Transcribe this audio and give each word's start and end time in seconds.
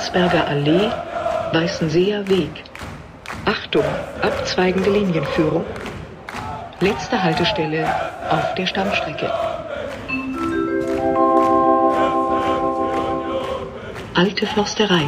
Landsberger 0.00 0.48
Allee, 0.48 0.90
Weißenseer 1.52 2.26
Weg. 2.26 2.64
Achtung, 3.44 3.84
abzweigende 4.22 4.88
Linienführung. 4.88 5.66
Letzte 6.80 7.22
Haltestelle 7.22 7.86
auf 8.30 8.54
der 8.54 8.66
Stammstrecke. 8.66 9.30
Alte 14.14 14.46
Försterei. 14.46 15.06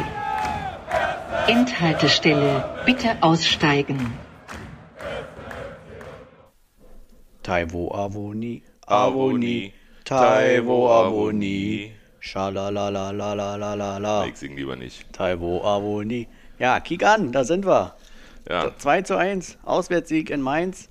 Endhaltestelle. 1.47 2.63
Bitte 2.85 3.17
aussteigen. 3.21 4.13
Taiwo 7.41 7.91
Avoni, 7.95 8.61
Avoni, 8.85 9.73
Taiwo 10.05 10.85
Taiwo 10.85 10.89
Avoni, 10.91 11.91
Schalalalalala. 12.23 14.25
Ich 14.27 14.37
sing 14.37 14.55
lieber 14.55 14.77
nicht. 14.77 15.11
Taiwo 15.11 15.61
Avoni. 15.61 16.29
Ja, 16.57 16.79
kick 16.79 17.03
an, 17.03 17.33
da 17.33 17.43
sind 17.43 17.65
wir. 17.65 17.95
Ja, 18.49 18.71
2 18.77 19.01
zu 19.01 19.17
1, 19.17 19.57
Auswärtssieg 19.63 20.29
in 20.29 20.41
Mainz. 20.41 20.87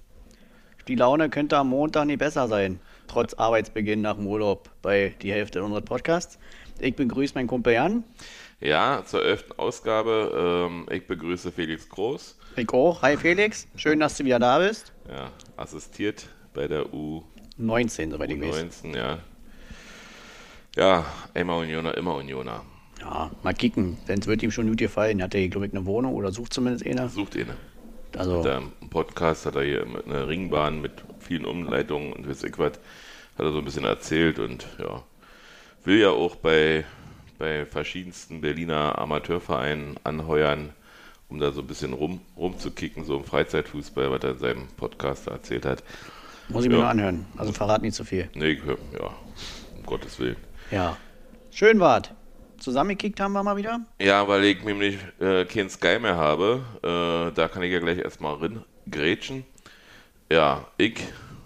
Die 0.88 0.94
Laune 0.94 1.30
könnte 1.30 1.56
am 1.56 1.70
Montag 1.70 2.04
nicht 2.04 2.18
besser 2.18 2.48
sein, 2.48 2.80
trotz 3.08 3.32
Arbeitsbeginn 3.32 4.02
nach 4.02 4.16
dem 4.16 4.26
Urlaub 4.26 4.68
bei 4.82 5.14
die 5.22 5.32
Hälfte 5.32 5.64
unseres 5.64 5.86
Podcasts. 5.86 6.38
Ich 6.80 6.96
begrüße 6.96 7.32
meinen 7.34 7.46
Kumpel 7.46 7.72
Jan. 7.74 8.04
ja 8.60 9.02
zur 9.06 9.24
elften 9.24 9.58
Ausgabe. 9.58 10.68
Ähm, 10.68 10.86
ich 10.90 11.06
begrüße 11.06 11.50
Felix 11.50 11.88
Groß. 11.88 12.38
Ich 12.56 12.68
auch. 12.74 13.00
Hi 13.00 13.16
Felix, 13.16 13.66
schön, 13.76 14.00
dass 14.00 14.18
du 14.18 14.26
wieder 14.26 14.38
da 14.38 14.58
bist. 14.58 14.92
Ja, 15.08 15.30
assistiert 15.56 16.26
bei 16.52 16.68
der 16.68 16.84
U19, 16.88 17.22
19, 17.56 18.10
soweit 18.10 18.30
ich 18.30 18.40
weiß. 18.40 18.82
ja. 18.94 19.18
Ja, 20.76 21.04
immer 21.34 21.58
Unioner, 21.58 21.96
immer 21.96 22.14
Unioner. 22.14 22.62
Ja, 23.00 23.30
mal 23.42 23.52
kicken, 23.52 23.98
denn 24.08 24.20
es 24.20 24.26
wird 24.26 24.42
ihm 24.42 24.50
schon 24.50 24.68
gut 24.68 24.78
gefallen. 24.78 25.22
Hat 25.22 25.34
er 25.34 25.40
hier, 25.40 25.50
glaube 25.50 25.66
ich, 25.66 25.72
eine 25.72 25.84
Wohnung 25.84 26.14
oder 26.14 26.32
sucht 26.32 26.54
zumindest 26.54 26.86
eine. 26.86 27.08
Sucht 27.08 27.34
ihn. 27.34 27.48
Also, 28.16 28.42
Der 28.42 28.62
Podcast 28.90 29.46
hat 29.46 29.56
er 29.56 29.64
hier 29.64 29.86
mit 29.86 30.06
einer 30.06 30.28
Ringbahn 30.28 30.80
mit 30.80 30.92
vielen 31.18 31.44
Umleitungen 31.44 32.12
und 32.12 32.28
weiß 32.28 32.44
ich 32.44 32.58
was, 32.58 32.72
hat 32.72 33.46
er 33.46 33.52
so 33.52 33.58
ein 33.58 33.64
bisschen 33.64 33.84
erzählt 33.84 34.38
und 34.38 34.66
ja, 34.78 35.02
will 35.84 35.98
ja 35.98 36.10
auch 36.10 36.36
bei, 36.36 36.84
bei 37.38 37.64
verschiedensten 37.66 38.40
Berliner 38.40 38.98
Amateurvereinen 38.98 39.96
anheuern, 40.04 40.70
um 41.28 41.38
da 41.38 41.52
so 41.52 41.62
ein 41.62 41.66
bisschen 41.66 41.94
rum, 41.94 42.20
rumzukicken, 42.36 43.04
so 43.04 43.16
im 43.16 43.24
Freizeitfußball, 43.24 44.10
was 44.10 44.22
er 44.22 44.30
in 44.32 44.38
seinem 44.38 44.68
Podcast 44.76 45.26
erzählt 45.28 45.64
hat. 45.64 45.82
muss 46.48 46.64
ich 46.64 46.70
mir 46.70 46.76
ja. 46.76 46.82
mal 46.82 46.90
anhören. 46.90 47.26
Also 47.36 47.52
verrat 47.52 47.82
nicht 47.82 47.94
zu 47.94 48.04
viel. 48.04 48.28
Nee, 48.34 48.60
ja, 48.92 49.06
um 49.76 49.86
Gottes 49.86 50.18
Willen. 50.18 50.36
Ja. 50.72 50.96
Schön 51.50 51.80
wart. 51.80 52.14
Zusammengekickt 52.58 53.20
haben 53.20 53.34
wir 53.34 53.42
mal 53.42 53.58
wieder. 53.58 53.80
Ja, 54.00 54.26
weil 54.26 54.42
ich 54.44 54.64
nämlich 54.64 54.96
äh, 55.20 55.44
kein 55.44 55.68
Sky 55.68 55.98
mehr 56.00 56.16
habe. 56.16 56.62
Äh, 56.82 57.34
da 57.34 57.48
kann 57.48 57.62
ich 57.62 57.70
ja 57.70 57.78
gleich 57.78 57.98
erstmal 57.98 58.36
rin 58.36 58.64
grätschen. 58.90 59.44
Ja, 60.30 60.66
ich, 60.78 60.94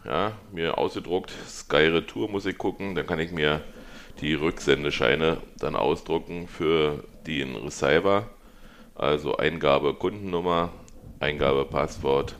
ja, 0.05 0.31
mir 0.53 0.79
ausgedruckt, 0.79 1.33
Sky 1.49 1.89
Retour 1.89 2.31
muss 2.31 2.47
ich 2.47 2.57
gucken. 2.57 2.95
Dann 2.95 3.05
kann 3.05 3.19
ich 3.19 3.33
mir 3.33 3.63
die 4.21 4.35
Rücksendescheine 4.35 5.39
dann 5.59 5.75
ausdrucken 5.75 6.47
für 6.47 7.03
den 7.27 7.57
Receiver. 7.57 8.29
Also 8.95 9.39
Eingabe 9.39 9.95
Kundennummer, 9.95 10.71
Eingabe 11.19 11.65
Passwort. 11.65 12.37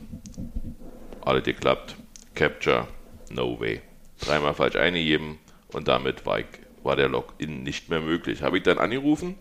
Alles 1.19 1.43
geklappt. 1.43 1.97
Capture, 2.33 2.87
no 3.29 3.59
way. 3.59 3.81
Dreimal 4.21 4.53
falsch 4.53 4.77
eingegeben 4.77 5.39
und 5.73 5.89
damit 5.89 6.25
war, 6.25 6.39
ich, 6.39 6.45
war 6.87 6.95
der 6.95 7.09
Login 7.09 7.61
nicht 7.61 7.89
mehr 7.89 8.01
möglich. 8.01 8.41
Habe 8.41 8.57
ich 8.57 8.63
dann 8.63 8.79
angerufen 8.79 9.35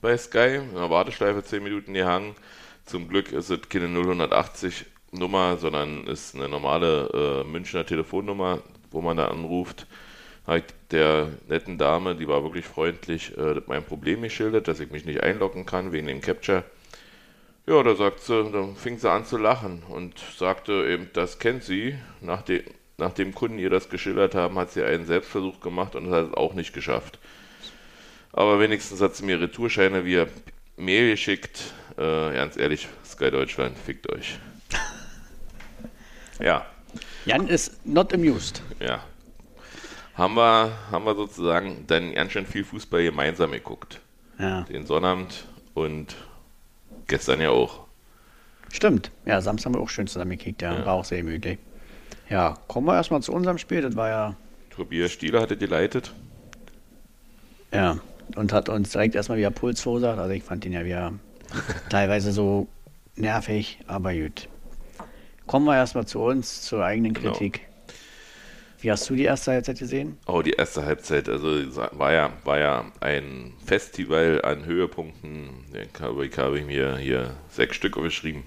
bei 0.00 0.16
Sky, 0.16 0.60
in 0.62 0.74
der 0.74 0.88
Warteschleife 0.88 1.44
10 1.44 1.62
Minuten 1.62 1.92
gehangen. 1.92 2.34
Zum 2.86 3.08
Glück 3.08 3.32
ist 3.32 3.50
es 3.50 3.68
keine 3.68 3.88
080 3.88 4.86
Nummer, 5.10 5.56
sondern 5.56 6.06
ist 6.06 6.34
eine 6.34 6.48
normale 6.48 7.42
äh, 7.44 7.44
Münchner 7.44 7.84
Telefonnummer, 7.84 8.62
wo 8.90 9.02
man 9.02 9.16
da 9.16 9.28
anruft. 9.28 9.86
Habe 10.46 10.58
ich 10.58 10.64
der 10.92 11.28
netten 11.48 11.76
Dame, 11.76 12.14
die 12.14 12.28
war 12.28 12.44
wirklich 12.44 12.64
freundlich, 12.64 13.36
äh, 13.36 13.60
mein 13.66 13.84
Problem 13.84 14.22
geschildert, 14.22 14.68
dass 14.68 14.80
ich 14.80 14.90
mich 14.90 15.04
nicht 15.04 15.22
einloggen 15.22 15.66
kann 15.66 15.92
wegen 15.92 16.06
dem 16.06 16.20
Capture. 16.20 16.64
Ja, 17.66 17.82
da 17.82 17.96
sagt 17.96 18.20
sie, 18.20 18.48
dann 18.52 18.76
fing 18.76 18.98
sie 18.98 19.10
an 19.10 19.24
zu 19.24 19.38
lachen 19.38 19.82
und 19.88 20.20
sagte 20.38 20.86
eben, 20.88 21.10
das 21.14 21.40
kennt 21.40 21.64
sie. 21.64 21.96
Nach 22.20 22.42
de, 22.42 22.62
nachdem 22.98 23.34
Kunden 23.34 23.58
ihr 23.58 23.70
das 23.70 23.88
geschildert 23.88 24.34
haben, 24.34 24.58
hat 24.58 24.70
sie 24.72 24.82
einen 24.84 25.06
Selbstversuch 25.06 25.60
gemacht 25.60 25.94
und 25.94 26.04
das 26.06 26.14
hat 26.14 26.28
es 26.28 26.34
auch 26.34 26.54
nicht 26.54 26.72
geschafft. 26.72 27.18
Aber 28.32 28.60
wenigstens 28.60 29.00
hat 29.00 29.14
sie 29.16 29.24
mir 29.24 29.40
Retourscheine 29.40 30.04
via 30.04 30.26
Mail 30.76 31.10
geschickt. 31.10 31.72
Äh, 31.96 32.34
ganz 32.34 32.56
ehrlich, 32.56 32.88
Sky 33.04 33.30
Deutschland, 33.30 33.76
fickt 33.78 34.10
euch. 34.12 34.38
Ja, 36.40 36.66
Jan 37.24 37.48
ist 37.48 37.84
not 37.86 38.12
amused. 38.12 38.62
ja. 38.80 39.02
Haben 40.14 40.34
wir, 40.34 40.72
haben 40.90 41.04
wir 41.04 41.14
sozusagen 41.14 41.84
dann 41.88 42.14
ganz 42.14 42.32
schön 42.32 42.46
viel 42.46 42.64
Fußball 42.64 43.02
gemeinsam 43.02 43.52
geguckt. 43.52 44.00
Ja. 44.38 44.62
Den 44.62 44.86
Sonnabend 44.86 45.44
und 45.74 46.16
gestern 47.06 47.38
ja 47.42 47.50
auch. 47.50 47.80
Stimmt. 48.72 49.10
Ja, 49.26 49.42
Samstag 49.42 49.66
haben 49.66 49.74
wir 49.74 49.82
auch 49.82 49.90
schön 49.90 50.06
zusammengekickt. 50.06 50.62
Ja, 50.62 50.72
Ja. 50.78 50.86
war 50.86 50.94
auch 50.94 51.04
sehr 51.04 51.22
möglich. 51.22 51.58
Ja, 52.28 52.58
kommen 52.68 52.86
wir 52.86 52.94
erstmal 52.94 53.22
zu 53.22 53.32
unserem 53.32 53.58
Spiel. 53.58 53.82
Das 53.82 53.94
war 53.96 54.08
ja, 54.08 54.36
Tobias 54.70 55.12
Stieler 55.12 55.40
hatte 55.42 55.56
geleitet. 55.56 56.12
ja, 57.72 57.98
und 58.34 58.52
hat 58.52 58.68
uns 58.68 58.90
direkt 58.90 59.14
erstmal 59.14 59.38
wieder 59.38 59.50
Puls 59.50 59.80
verursacht. 59.80 60.18
Also 60.18 60.32
ich 60.32 60.42
fand 60.42 60.64
ihn 60.64 60.72
ja 60.72 60.84
wieder 60.84 61.12
teilweise 61.90 62.32
so 62.32 62.66
nervig, 63.14 63.78
aber 63.86 64.12
gut. 64.14 64.48
Kommen 65.46 65.64
wir 65.66 65.76
erstmal 65.76 66.06
zu 66.06 66.20
uns, 66.20 66.62
zur 66.62 66.84
eigenen 66.84 67.14
Genau. 67.14 67.30
Kritik. 67.30 67.60
Wie 68.80 68.90
hast 68.90 69.08
du 69.08 69.14
die 69.14 69.24
erste 69.24 69.52
Halbzeit 69.52 69.78
gesehen? 69.78 70.18
Oh, 70.26 70.42
die 70.42 70.50
erste 70.50 70.84
Halbzeit, 70.84 71.28
also 71.28 71.48
war 71.92 72.12
ja, 72.12 72.30
war 72.44 72.58
ja 72.58 72.84
ein 73.00 73.54
Festival 73.64 74.42
an 74.44 74.64
Höhepunkten. 74.66 75.48
Den 75.72 75.88
habe 76.00 76.26
ich, 76.26 76.36
habe 76.36 76.58
ich 76.58 76.66
mir 76.66 76.96
hier 76.98 77.30
sechs 77.48 77.76
Stück 77.76 77.96
aufgeschrieben. 77.96 78.42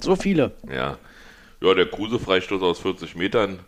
So 0.00 0.16
viele. 0.16 0.52
Ja. 0.72 0.98
Ja, 1.60 1.74
der 1.74 1.86
Kruse-Freistoß 1.86 2.62
aus 2.62 2.78
40 2.80 3.16
Metern, 3.16 3.60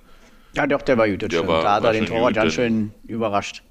Ja, 0.54 0.66
doch, 0.66 0.82
der 0.82 0.98
war 0.98 1.08
gut. 1.08 1.22
Der 1.22 1.28
stimmt. 1.28 1.48
war- 1.48 1.62
da 1.62 1.74
hat 1.76 1.84
er 1.84 1.92
den 1.92 2.06
Torwart 2.06 2.34
ganz 2.34 2.52
schön 2.54 2.92
überrascht. 3.06 3.62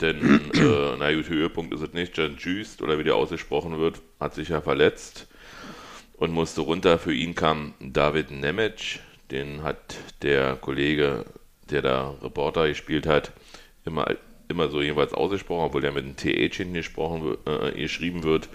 denn, 0.00 0.18
äh, 0.54 0.96
na 0.98 1.14
gut, 1.14 1.28
Höhepunkt 1.28 1.72
ist 1.74 1.80
es 1.82 1.92
nicht. 1.92 2.16
Jan 2.18 2.36
Jüst, 2.38 2.82
oder 2.82 2.98
wie 2.98 3.04
der 3.04 3.14
ausgesprochen 3.14 3.78
wird, 3.78 4.02
hat 4.20 4.34
sich 4.34 4.48
ja 4.50 4.60
verletzt 4.60 5.28
und 6.16 6.32
musste 6.32 6.60
runter. 6.62 6.98
Für 6.98 7.14
ihn 7.14 7.34
kam 7.34 7.74
David 7.80 8.30
Nemec, 8.30 8.98
den 9.30 9.62
hat 9.62 9.96
der 10.22 10.56
Kollege, 10.56 11.24
der 11.70 11.82
da 11.82 12.14
Reporter 12.22 12.68
gespielt 12.68 13.06
hat, 13.06 13.32
immer, 13.84 14.06
immer 14.48 14.68
so 14.68 14.82
jeweils 14.82 15.12
ausgesprochen, 15.14 15.66
obwohl 15.66 15.80
der 15.80 15.92
mit 15.92 16.04
einem 16.04 16.16
TH 16.16 16.56
hinten 16.56 16.74
äh, 16.76 17.72
geschrieben 17.80 18.22
wird, 18.24 18.48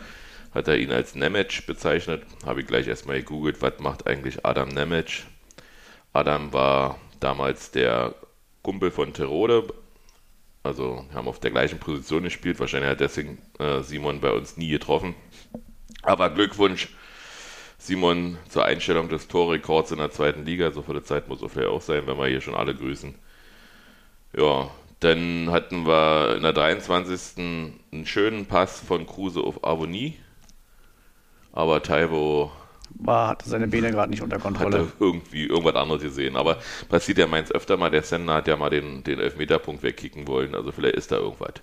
hat 0.54 0.68
er 0.68 0.78
ihn 0.78 0.92
als 0.92 1.16
Nemec 1.16 1.66
bezeichnet. 1.66 2.24
Habe 2.46 2.62
ich 2.62 2.68
gleich 2.68 2.88
erstmal 2.88 3.18
gegoogelt, 3.18 3.62
was 3.62 3.80
macht 3.80 4.08
eigentlich 4.08 4.46
Adam 4.46 4.70
Nemec? 4.70 5.24
Adam 6.14 6.52
war 6.52 7.00
damals 7.20 7.72
der 7.72 8.16
Kumpel 8.62 8.92
von 8.92 9.14
Terode, 9.14 9.74
also 10.64 11.06
haben 11.14 11.28
auf 11.28 11.40
der 11.40 11.52
gleichen 11.52 11.80
Position 11.80 12.24
gespielt. 12.24 12.60
Wahrscheinlich 12.60 12.92
hat 12.92 13.00
deswegen 13.00 13.40
äh, 13.60 13.82
Simon 13.82 14.20
bei 14.20 14.32
uns 14.32 14.58
nie 14.58 14.70
getroffen. 14.70 15.16
Aber 16.04 16.30
Glückwunsch, 16.30 16.90
Simon, 17.78 18.38
zur 18.50 18.66
Einstellung 18.66 19.10
des 19.10 19.28
Torrekords 19.28 19.92
in 19.92 19.98
der 19.98 20.12
zweiten 20.12 20.46
Liga. 20.46 20.72
So 20.72 20.82
viele 20.82 21.04
Zeit 21.04 21.28
muss 21.30 21.42
es 21.42 21.52
vielleicht 21.52 21.70
auch 21.70 21.82
sein, 21.82 22.06
wenn 22.06 22.18
wir 22.18 22.28
hier 22.28 22.42
schon 22.42 22.56
alle 22.56 22.76
grüßen. 22.76 23.16
Ja, 24.38 24.70
dann 25.00 25.50
hatten 25.50 25.88
wir 25.88 26.36
in 26.36 26.44
der 26.44 26.54
23. 26.54 27.38
einen 27.38 28.06
schönen 28.06 28.46
Pass 28.46 28.80
von 28.80 29.08
Kruse 29.08 29.42
auf 29.42 29.64
Avonie. 29.64 30.18
Aber 31.54 31.82
Taiwo 31.84 32.52
War, 32.96 33.30
hatte 33.30 33.50
seine 33.50 33.68
Beine 33.68 33.92
gerade 33.92 34.10
nicht 34.12 34.22
unter 34.22 34.40
Kontrolle. 34.40 34.78
er 34.78 34.88
irgendwie 35.00 35.46
irgendwas 35.46 35.76
anderes 35.76 36.02
gesehen. 36.02 36.36
Aber 36.36 36.58
passiert 36.90 37.18
ja 37.18 37.28
meins 37.28 37.52
öfter 37.52 37.78
mal. 37.78 37.92
Der 37.92 38.04
Sender 38.04 38.36
hat 38.36 38.48
ja 38.48 38.56
mal 38.58 38.70
den, 38.70 39.04
den 39.04 39.20
Elfmeterpunkt 39.20 39.84
wegkicken 39.84 40.28
wollen. 40.28 40.56
Also 40.56 40.72
vielleicht 40.72 40.96
ist 40.96 41.12
da 41.12 41.18
irgendwas. 41.18 41.54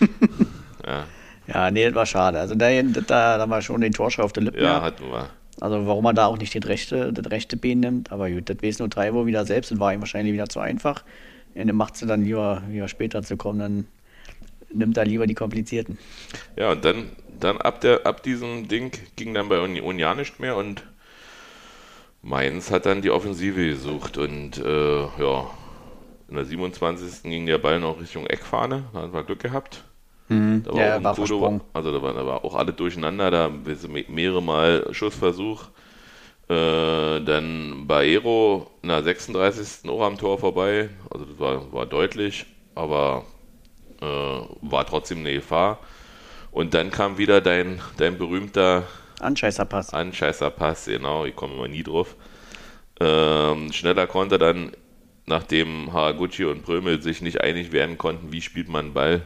ja, 0.86 1.06
Ja, 1.46 1.70
nee, 1.70 1.84
das 1.84 1.94
war 1.94 2.06
schade. 2.06 2.38
Also 2.40 2.54
da, 2.54 2.68
da, 2.82 3.38
da 3.38 3.50
war 3.50 3.62
schon 3.62 3.80
den 3.80 3.92
Torschrei 3.92 4.22
auf 4.22 4.32
der 4.32 4.44
Lippe. 4.44 4.62
ja, 4.62 4.82
hatten 4.82 5.04
wir. 5.10 5.30
Also 5.60 5.86
warum 5.86 6.04
er 6.04 6.12
da 6.12 6.26
auch 6.26 6.36
nicht 6.36 6.54
den 6.54 6.62
rechte, 6.64 7.12
das 7.12 7.30
rechte 7.30 7.56
Bein 7.56 7.80
nimmt, 7.80 8.12
aber 8.12 8.30
gut, 8.30 8.50
das 8.50 8.58
weiß 8.62 8.78
nur 8.78 8.90
Treibo 8.90 9.26
wieder 9.26 9.46
selbst 9.46 9.72
und 9.72 9.80
war 9.80 9.92
ihm 9.92 10.00
wahrscheinlich 10.00 10.34
wieder 10.34 10.48
zu 10.48 10.60
einfach. 10.60 11.02
Ende 11.54 11.72
macht 11.72 11.96
sie 11.96 12.06
dann 12.06 12.24
lieber, 12.24 12.62
lieber 12.70 12.88
später 12.88 13.22
zu 13.22 13.38
kommen, 13.38 13.58
dann 13.58 13.86
nimmt 14.70 14.96
er 14.98 15.06
lieber 15.06 15.26
die 15.26 15.34
komplizierten. 15.34 15.98
Ja, 16.56 16.72
und 16.72 16.84
dann, 16.84 17.06
dann 17.40 17.58
ab, 17.58 17.80
der, 17.80 18.06
ab 18.06 18.22
diesem 18.22 18.68
Ding 18.68 18.92
ging 19.16 19.34
dann 19.34 19.48
bei 19.48 19.60
Union 19.60 19.98
ja 19.98 20.14
nicht 20.14 20.40
mehr 20.40 20.56
und 20.56 20.84
Mainz 22.22 22.70
hat 22.70 22.86
dann 22.86 23.02
die 23.02 23.10
Offensive 23.10 23.68
gesucht 23.68 24.18
und 24.18 24.58
äh, 24.58 25.00
ja, 25.00 25.50
in 26.28 26.34
der 26.34 26.44
27. 26.44 27.22
ging 27.22 27.46
der 27.46 27.58
Ball 27.58 27.78
noch 27.78 28.00
Richtung 28.00 28.26
Eckfahne, 28.26 28.84
da 28.92 29.02
haben 29.02 29.12
wir 29.12 29.22
Glück 29.22 29.40
gehabt. 29.40 29.84
Da 30.64 30.72
war 30.72 30.80
ja, 30.80 30.94
auch 30.94 30.96
ein 30.96 31.04
war 31.04 31.14
Kudo, 31.14 31.26
versprungen. 31.26 31.60
also 31.72 31.92
da 31.92 32.02
war, 32.02 32.14
da 32.14 32.26
war 32.26 32.44
auch 32.44 32.56
alle 32.56 32.72
durcheinander, 32.72 33.30
da 33.30 33.50
mehrere 34.08 34.42
Mal 34.42 34.88
Schussversuch. 34.92 35.66
Äh, 36.48 37.20
dann 37.22 37.86
Baero 37.86 38.70
in 38.82 38.88
der 38.88 39.02
36. 39.02 39.88
auch 39.90 40.02
am 40.02 40.18
Tor 40.18 40.38
vorbei. 40.38 40.90
Also 41.10 41.26
das 41.26 41.38
war, 41.38 41.72
war 41.72 41.86
deutlich, 41.86 42.46
aber 42.74 43.24
äh, 44.00 44.04
war 44.04 44.86
trotzdem 44.86 45.20
eine 45.20 45.34
Gefahr. 45.34 45.78
Und 46.56 46.72
dann 46.72 46.90
kam 46.90 47.18
wieder 47.18 47.42
dein, 47.42 47.82
dein 47.98 48.16
berühmter 48.16 48.84
Anscheißerpass. 49.20 49.92
Anscheißerpass, 49.92 50.86
genau, 50.86 51.26
ich 51.26 51.36
komme 51.36 51.52
immer 51.52 51.68
nie 51.68 51.82
drauf. 51.82 52.16
Ähm, 52.98 53.70
schneller 53.74 54.06
Konter 54.06 54.38
dann, 54.38 54.72
nachdem 55.26 55.92
Haraguchi 55.92 56.46
und 56.46 56.62
Prömel 56.64 57.02
sich 57.02 57.20
nicht 57.20 57.42
einig 57.42 57.72
werden 57.72 57.98
konnten, 57.98 58.32
wie 58.32 58.40
spielt 58.40 58.70
man 58.70 58.86
einen 58.86 58.94
Ball. 58.94 59.20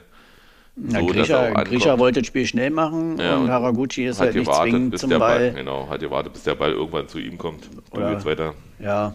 Na, 0.74 0.98
so, 0.98 1.06
Grisha, 1.06 1.98
wollte 2.00 2.18
das 2.20 2.26
Spiel 2.26 2.46
schnell 2.46 2.70
machen 2.70 3.16
Ja, 3.20 3.36
und 3.36 3.42
und 3.44 3.50
Haraguchi 3.50 4.06
ist 4.06 4.18
halt 4.18 4.34
nicht 4.34 4.52
zwingend 4.52 4.90
bis 4.90 5.02
zum 5.02 5.10
der 5.10 5.20
Ball, 5.20 5.38
Ball. 5.38 5.52
genau, 5.52 5.88
hat 5.88 6.00
gewartet, 6.00 6.32
bis 6.32 6.42
der 6.42 6.56
Ball 6.56 6.72
irgendwann 6.72 7.06
zu 7.06 7.20
ihm 7.20 7.38
kommt. 7.38 7.68
Du 7.92 7.96
Oder- 8.00 8.24
weiter. 8.24 8.54
Ja, 8.80 9.14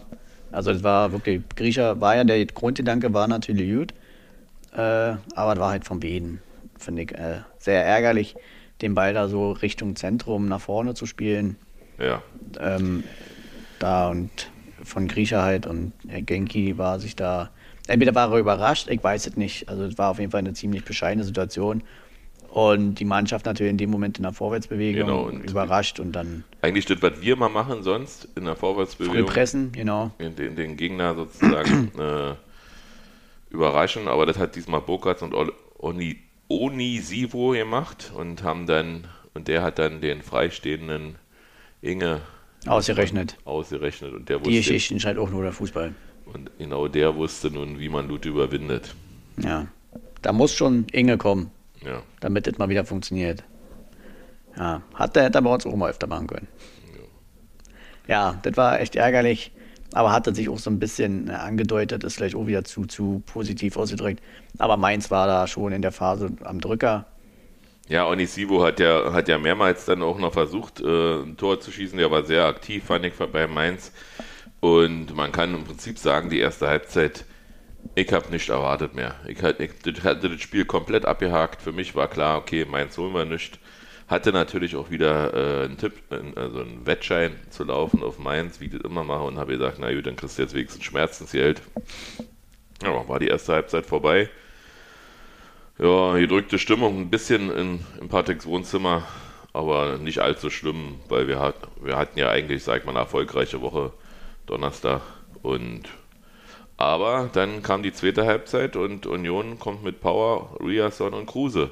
also 0.52 0.70
es 0.70 0.82
war 0.82 1.12
wirklich, 1.12 1.42
Grisha 1.54 2.00
war 2.00 2.16
ja, 2.16 2.24
der 2.24 2.46
Grundgedanke 2.46 3.12
war 3.12 3.28
natürlich 3.28 3.70
gut, 3.76 3.92
äh, 4.74 5.16
aber 5.34 5.52
es 5.52 5.58
war 5.58 5.70
halt 5.72 5.84
von 5.84 6.00
Beden, 6.00 6.40
finde 6.78 7.02
ich, 7.02 7.12
äh, 7.14 7.40
sehr 7.58 7.84
ärgerlich, 7.84 8.34
den 8.82 8.94
Ball 8.94 9.14
da 9.14 9.28
so 9.28 9.52
Richtung 9.52 9.96
Zentrum 9.96 10.48
nach 10.48 10.60
vorne 10.60 10.94
zu 10.94 11.06
spielen. 11.06 11.56
Ja, 11.98 12.22
Ähm, 12.60 13.04
da 13.78 14.08
und 14.10 14.50
von 14.84 15.08
Grisha 15.08 15.42
halt 15.42 15.66
und 15.66 15.92
Herr 16.06 16.22
Genki 16.22 16.76
war 16.78 17.00
sich 17.00 17.16
da, 17.16 17.50
entweder 17.88 18.14
war 18.14 18.30
er 18.32 18.38
überrascht, 18.38 18.88
ich 18.90 19.02
weiß 19.02 19.26
es 19.26 19.36
nicht, 19.36 19.68
also 19.68 19.84
es 19.84 19.96
war 19.98 20.10
auf 20.10 20.18
jeden 20.18 20.30
Fall 20.30 20.40
eine 20.40 20.52
ziemlich 20.52 20.84
bescheidene 20.84 21.24
Situation. 21.24 21.82
Und 22.50 22.94
die 22.94 23.04
Mannschaft 23.04 23.44
natürlich 23.44 23.70
in 23.70 23.76
dem 23.78 23.90
Moment 23.90 24.16
in 24.16 24.22
der 24.22 24.32
Vorwärtsbewegung 24.32 25.06
Genau, 25.06 25.22
und- 25.24 25.50
überrascht 25.50 26.00
und 26.00 26.12
dann 26.12 26.44
eigentlich 26.62 26.86
das, 26.86 27.02
was 27.02 27.20
wir 27.20 27.36
mal 27.36 27.50
machen 27.50 27.82
sonst 27.82 28.28
in 28.34 28.44
der 28.44 28.54
früh 28.54 28.60
Vorwärtsbewegung. 28.60 29.26
pressen, 29.26 29.72
genau. 29.72 30.10
den, 30.18 30.36
den, 30.36 30.56
den 30.56 30.76
Gegner 30.76 31.14
sozusagen 31.14 31.90
äh, 31.98 32.34
überraschen, 33.50 34.08
aber 34.08 34.26
das 34.26 34.38
hat 34.38 34.56
diesmal 34.56 34.80
Burkhardt 34.80 35.22
und 35.22 35.34
Ol- 35.34 35.52
Oni, 35.78 36.16
Onisivo 36.48 37.50
gemacht 37.50 38.12
und 38.14 38.42
haben 38.42 38.66
dann, 38.66 39.06
und 39.34 39.48
der 39.48 39.62
hat 39.62 39.78
dann 39.78 40.00
den 40.00 40.22
freistehenden 40.22 41.16
Inge 41.82 42.20
Ausgerechnet. 42.66 43.36
ausgerechnet 43.44 44.12
und 44.12 44.28
der 44.28 44.38
Die 44.38 44.46
wusste, 44.46 44.56
Geschichten 44.58 45.00
scheint 45.00 45.18
auch 45.18 45.30
nur 45.30 45.42
der 45.42 45.52
Fußball. 45.52 45.94
und 46.32 46.50
genau 46.58 46.88
der 46.88 47.14
wusste 47.14 47.50
nun, 47.50 47.78
wie 47.78 47.88
man 47.88 48.08
Lute 48.08 48.28
überwindet. 48.28 48.94
Ja. 49.38 49.66
Da 50.22 50.32
muss 50.32 50.52
schon 50.54 50.86
Inge 50.92 51.18
kommen, 51.18 51.50
Ja, 51.84 52.02
damit 52.20 52.46
das 52.46 52.58
mal 52.58 52.68
wieder 52.68 52.84
funktioniert. 52.84 53.44
Ja, 54.56 54.82
hat 54.94 55.14
der 55.14 55.24
hätte 55.24 55.38
er 55.38 55.42
bei 55.42 55.52
uns 55.52 55.66
auch 55.66 55.76
mal 55.76 55.90
öfter 55.90 56.06
machen 56.06 56.26
können. 56.26 56.48
Ja, 58.08 58.38
das 58.42 58.56
war 58.56 58.80
echt 58.80 58.96
ärgerlich, 58.96 59.52
aber 59.92 60.12
hatte 60.12 60.34
sich 60.34 60.48
auch 60.48 60.58
so 60.58 60.70
ein 60.70 60.78
bisschen 60.78 61.28
äh, 61.28 61.32
angedeutet, 61.32 62.04
ist 62.04 62.14
vielleicht 62.14 62.34
auch 62.34 62.46
wieder 62.46 62.64
zu, 62.64 62.86
zu 62.86 63.22
positiv 63.26 63.76
ausgedrückt. 63.76 64.22
Aber 64.58 64.76
Mainz 64.76 65.10
war 65.10 65.26
da 65.26 65.46
schon 65.46 65.72
in 65.72 65.82
der 65.82 65.92
Phase 65.92 66.30
am 66.44 66.60
Drücker. 66.60 67.06
ja 67.88 68.06
Onisivo 68.06 68.64
hat 68.64 68.80
ja, 68.80 69.12
hat 69.12 69.28
ja 69.28 69.38
mehrmals 69.38 69.84
dann 69.84 70.02
auch 70.02 70.18
noch 70.18 70.32
versucht, 70.32 70.80
äh, 70.80 71.22
ein 71.22 71.36
Tor 71.36 71.60
zu 71.60 71.70
schießen. 71.70 71.98
Der 71.98 72.10
war 72.10 72.24
sehr 72.24 72.44
aktiv, 72.44 72.84
fand 72.84 73.04
ich, 73.06 73.14
bei 73.14 73.46
Mainz. 73.46 73.92
Und 74.60 75.14
man 75.14 75.32
kann 75.32 75.54
im 75.54 75.64
Prinzip 75.64 75.98
sagen, 75.98 76.30
die 76.30 76.40
erste 76.40 76.68
Halbzeit, 76.68 77.24
ich 77.94 78.12
habe 78.12 78.30
nicht 78.30 78.48
erwartet 78.48 78.94
mehr. 78.94 79.14
Ich 79.28 79.42
hatte, 79.42 79.62
ich 79.64 80.04
hatte 80.04 80.30
das 80.30 80.40
Spiel 80.40 80.64
komplett 80.64 81.04
abgehakt. 81.04 81.62
Für 81.62 81.72
mich 81.72 81.94
war 81.94 82.08
klar, 82.08 82.38
okay, 82.38 82.64
Mainz 82.64 82.98
holen 82.98 83.14
wir 83.14 83.24
nicht. 83.24 83.60
Hatte 84.08 84.32
natürlich 84.32 84.76
auch 84.76 84.90
wieder 84.90 85.34
äh, 85.34 85.64
einen 85.64 85.78
Tipp, 85.78 85.94
also 86.10 86.60
einen 86.60 86.86
Wettschein 86.86 87.34
zu 87.50 87.64
laufen 87.64 88.02
auf 88.02 88.18
Mainz, 88.18 88.60
wie 88.60 88.66
ich 88.66 88.72
das 88.72 88.82
immer 88.82 89.02
mache, 89.02 89.24
und 89.24 89.38
habe 89.38 89.52
gesagt, 89.52 89.78
na 89.80 89.92
gut, 89.92 90.06
dann 90.06 90.16
kriegst 90.16 90.38
du 90.38 90.42
jetzt 90.42 90.54
wenigstens 90.54 90.84
Schmerzensgeld. 90.84 91.60
Ja, 92.82 93.08
war 93.08 93.18
die 93.18 93.28
erste 93.28 93.54
Halbzeit 93.54 93.86
vorbei. 93.86 94.28
Ja, 95.78 96.16
gedrückte 96.16 96.58
Stimmung 96.58 97.00
ein 97.00 97.10
bisschen 97.10 97.50
in, 97.50 97.80
in 98.00 98.08
Patricks 98.08 98.46
Wohnzimmer, 98.46 99.02
aber 99.52 99.98
nicht 99.98 100.20
allzu 100.20 100.50
schlimm, 100.50 101.00
weil 101.08 101.26
wir, 101.28 101.40
hat, 101.40 101.56
wir 101.82 101.96
hatten 101.96 102.18
ja 102.18 102.30
eigentlich, 102.30 102.62
sag 102.62 102.78
ich 102.78 102.84
mal, 102.84 102.92
eine 102.92 103.00
erfolgreiche 103.00 103.60
Woche 103.60 103.92
Donnerstag. 104.46 105.02
Und 105.42 105.88
aber 106.76 107.30
dann 107.32 107.62
kam 107.62 107.82
die 107.82 107.92
zweite 107.92 108.26
Halbzeit 108.26 108.76
und 108.76 109.06
Union 109.06 109.58
kommt 109.58 109.82
mit 109.82 110.00
Power, 110.00 110.56
Riasson 110.60 111.14
und 111.14 111.26
Kruse. 111.26 111.70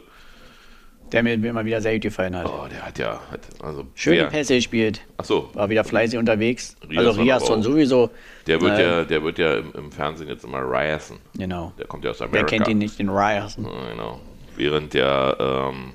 Der 1.13 1.23
mir 1.23 1.35
immer 1.35 1.65
wieder 1.65 1.81
sehr 1.81 1.93
gut 1.95 2.03
gefallen 2.03 2.35
hat. 2.37 2.47
Oh, 2.47 2.67
der 2.69 2.85
hat 2.87 2.99
ja, 2.99 3.21
hat, 3.31 3.41
also 3.63 3.87
Schöne 3.95 4.19
wer- 4.23 4.27
Pässe 4.31 4.55
gespielt, 4.57 5.01
Ach 5.17 5.25
so, 5.25 5.51
war 5.55 5.69
wieder 5.71 5.85
fleißig 5.85 6.19
unterwegs. 6.19 6.77
Riasson 6.89 7.07
also 7.07 7.23
Riasson 7.23 7.63
sowieso. 7.63 8.11
der 8.47 8.61
wird 8.61 8.79
Äh, 8.79 8.83
ja, 8.83 9.05
der 9.05 9.23
wird 9.23 9.39
ja 9.39 9.55
im, 9.59 9.73
im 9.75 9.93
Fernsehen 9.93 10.29
jetzt 10.29 10.45
immer 10.45 10.59
Ryerson. 10.61 11.19
Genau. 11.37 11.73
Der 11.79 11.87
kommt 11.87 12.05
ja 12.05 12.11
aus 12.11 12.21
Amerika. 12.21 12.51
Wer 12.51 12.57
kennt 12.59 12.69
ihn 12.69 12.79
nicht, 12.79 12.99
den 12.99 13.11
Ryerson? 13.11 13.65
Genau. 13.65 14.21
Während 14.57 14.95
der, 14.95 15.37
ähm, 15.73 15.93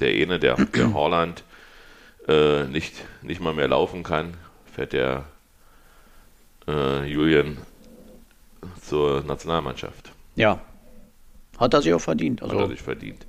der 0.00 0.08
eine, 0.22 0.38
der, 0.38 0.54
der 0.54 0.94
Holland, 0.94 1.42
äh, 2.28 2.64
nicht, 2.64 2.94
nicht 3.22 3.40
mal 3.40 3.52
mehr 3.52 3.68
laufen 3.68 4.02
kann, 4.04 4.34
fährt 4.72 4.92
der 4.94 5.24
äh, 6.68 7.04
Julian 7.04 7.58
zur 8.82 9.22
Nationalmannschaft. 9.22 10.12
Ja. 10.36 10.60
Hat 11.58 11.74
er 11.74 11.82
sich 11.82 11.92
auch 11.94 12.00
verdient. 12.00 12.42
Hat 12.42 12.50
er 12.52 12.58
Also, 12.58 12.70
sich 12.70 12.82
verdient. 12.82 13.26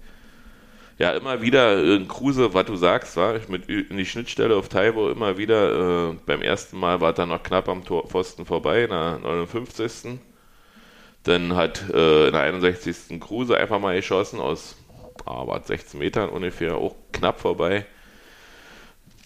Ja, 0.98 1.12
immer 1.12 1.42
wieder 1.42 1.84
äh, 1.84 2.04
Kruse, 2.06 2.54
was 2.54 2.66
du 2.66 2.76
sagst, 2.76 3.18
war 3.18 3.36
ich 3.36 3.48
mit 3.50 3.70
in 3.70 3.98
die 3.98 4.06
Schnittstelle 4.06 4.56
auf 4.56 4.68
Taibo 4.68 5.10
immer 5.12 5.38
wieder. 5.38 6.10
Äh, 6.12 6.16
beim 6.26 6.42
ersten 6.42 6.80
Mal 6.80 7.02
war 7.02 7.18
er 7.18 7.26
noch 7.28 7.44
knapp 7.44 7.70
am 7.70 7.86
Tor, 7.86 8.08
Pfosten 8.08 8.46
vorbei, 8.46 8.84
in 8.86 8.90
der 8.90 9.20
59. 9.20 10.20
Dann 11.24 11.56
hat 11.56 11.90
äh, 11.94 12.28
in 12.28 12.34
der 12.34 12.42
61. 12.42 13.20
Kruse 13.20 13.58
einfach 13.58 13.80
mal 13.80 13.96
geschossen 13.96 14.40
aus 14.40 14.76
ah, 15.26 15.46
war 15.48 15.62
16 15.64 16.00
Metern 16.00 16.30
ungefähr, 16.30 16.76
auch 16.76 16.96
knapp 17.12 17.40
vorbei. 17.40 17.86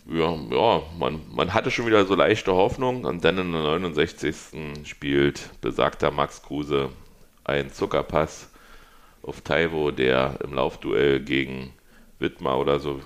Ja, 0.05 0.33
ja 0.49 0.81
man, 0.97 1.21
man 1.31 1.53
hatte 1.53 1.71
schon 1.71 1.85
wieder 1.85 2.05
so 2.05 2.15
leichte 2.15 2.53
Hoffnung 2.53 3.05
und 3.05 3.23
dann 3.23 3.37
in 3.37 3.51
der 3.51 3.61
69. 3.61 4.35
spielt 4.83 5.49
besagter 5.61 6.11
Max 6.11 6.41
Kruse 6.41 6.89
einen 7.43 7.71
Zuckerpass 7.71 8.50
auf 9.23 9.41
Taiwo, 9.41 9.91
der 9.91 10.39
im 10.43 10.53
Laufduell 10.53 11.19
gegen 11.19 11.73
Wittmer 12.19 12.57
oder 12.57 12.79
so 12.79 13.01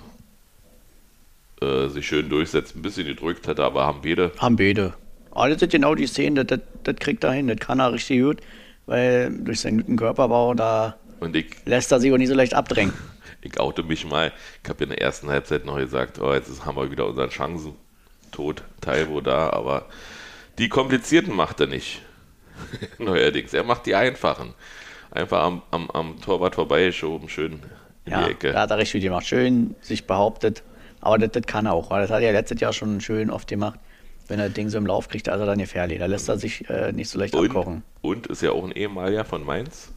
äh, 1.60 1.88
sich 1.88 2.06
schön 2.06 2.28
durchsetzt, 2.28 2.76
ein 2.76 2.82
bisschen 2.82 3.06
gedrückt 3.06 3.48
hatte, 3.48 3.64
aber 3.64 3.86
haben 3.86 4.00
beide 4.02 4.32
haben 4.38 4.56
beide. 4.56 4.94
Aber 5.30 5.48
das 5.50 5.60
sind 5.60 5.72
genau 5.72 5.94
die 5.94 6.06
Szenen, 6.06 6.36
das, 6.36 6.46
das, 6.46 6.60
das 6.84 6.96
kriegt 6.96 7.24
er 7.24 7.32
hin, 7.32 7.48
das 7.48 7.58
kann 7.58 7.80
er 7.80 7.92
richtig 7.92 8.20
gut, 8.20 8.38
weil 8.86 9.30
durch 9.30 9.60
seinen 9.60 9.78
guten 9.78 9.96
Körperbau, 9.96 10.54
da 10.54 10.96
ich, 11.32 11.46
lässt 11.64 11.92
er 11.92 12.00
sich 12.00 12.12
auch 12.12 12.18
nicht 12.18 12.28
so 12.28 12.34
leicht 12.34 12.54
abdrängen. 12.54 12.92
ich 13.42 13.58
oute 13.60 13.82
mich 13.82 14.06
mal. 14.06 14.32
Ich 14.62 14.68
habe 14.68 14.84
in 14.84 14.90
der 14.90 15.00
ersten 15.00 15.28
Halbzeit 15.28 15.64
noch 15.64 15.76
gesagt, 15.76 16.20
oh, 16.20 16.32
jetzt 16.32 16.64
haben 16.64 16.76
wir 16.76 16.90
wieder 16.90 17.06
unseren 17.06 17.30
Chancentod 17.30 18.62
Taiwo 18.80 19.20
da, 19.20 19.50
aber 19.50 19.86
die 20.58 20.68
komplizierten 20.68 21.34
macht 21.34 21.60
er 21.60 21.66
nicht. 21.66 22.02
Neuerdings. 22.98 23.52
Er 23.52 23.64
macht 23.64 23.86
die 23.86 23.94
einfachen. 23.94 24.54
Einfach 25.10 25.42
am, 25.44 25.62
am, 25.70 25.90
am 25.90 26.20
Torwart 26.20 26.54
vorbeigeschoben, 26.54 27.28
schön 27.28 27.60
in 28.04 28.12
Ja, 28.12 28.24
die 28.24 28.32
Ecke. 28.32 28.52
da 28.52 28.62
hat 28.62 28.70
er 28.70 28.78
richtig 28.78 29.00
gut 29.02 29.08
gemacht. 29.08 29.26
Schön 29.26 29.74
sich 29.80 30.06
behauptet. 30.06 30.62
Aber 31.00 31.18
das, 31.18 31.30
das 31.32 31.42
kann 31.46 31.66
er 31.66 31.72
auch, 31.74 31.90
weil 31.90 32.02
das 32.02 32.10
hat 32.10 32.20
er 32.22 32.28
ja 32.28 32.32
letztes 32.32 32.60
Jahr 32.60 32.72
schon 32.72 33.00
schön 33.00 33.30
oft 33.30 33.48
gemacht. 33.48 33.78
Wenn 34.28 34.40
er 34.40 34.46
das 34.46 34.54
Ding 34.54 34.68
so 34.68 34.78
im 34.78 34.86
Lauf 34.86 35.08
kriegt, 35.08 35.28
er 35.28 35.38
dann 35.38 35.58
gefährlich. 35.58 36.00
Da 36.00 36.06
lässt 36.06 36.28
er 36.28 36.36
sich 36.36 36.68
äh, 36.68 36.90
nicht 36.92 37.08
so 37.08 37.18
leicht 37.18 37.34
Und, 37.34 37.46
abkochen. 37.46 37.82
und 38.02 38.26
ist 38.26 38.42
ja 38.42 38.50
auch 38.50 38.64
ein 38.64 38.72
ehemaliger 38.72 39.24
von 39.24 39.44
Mainz. 39.44 39.92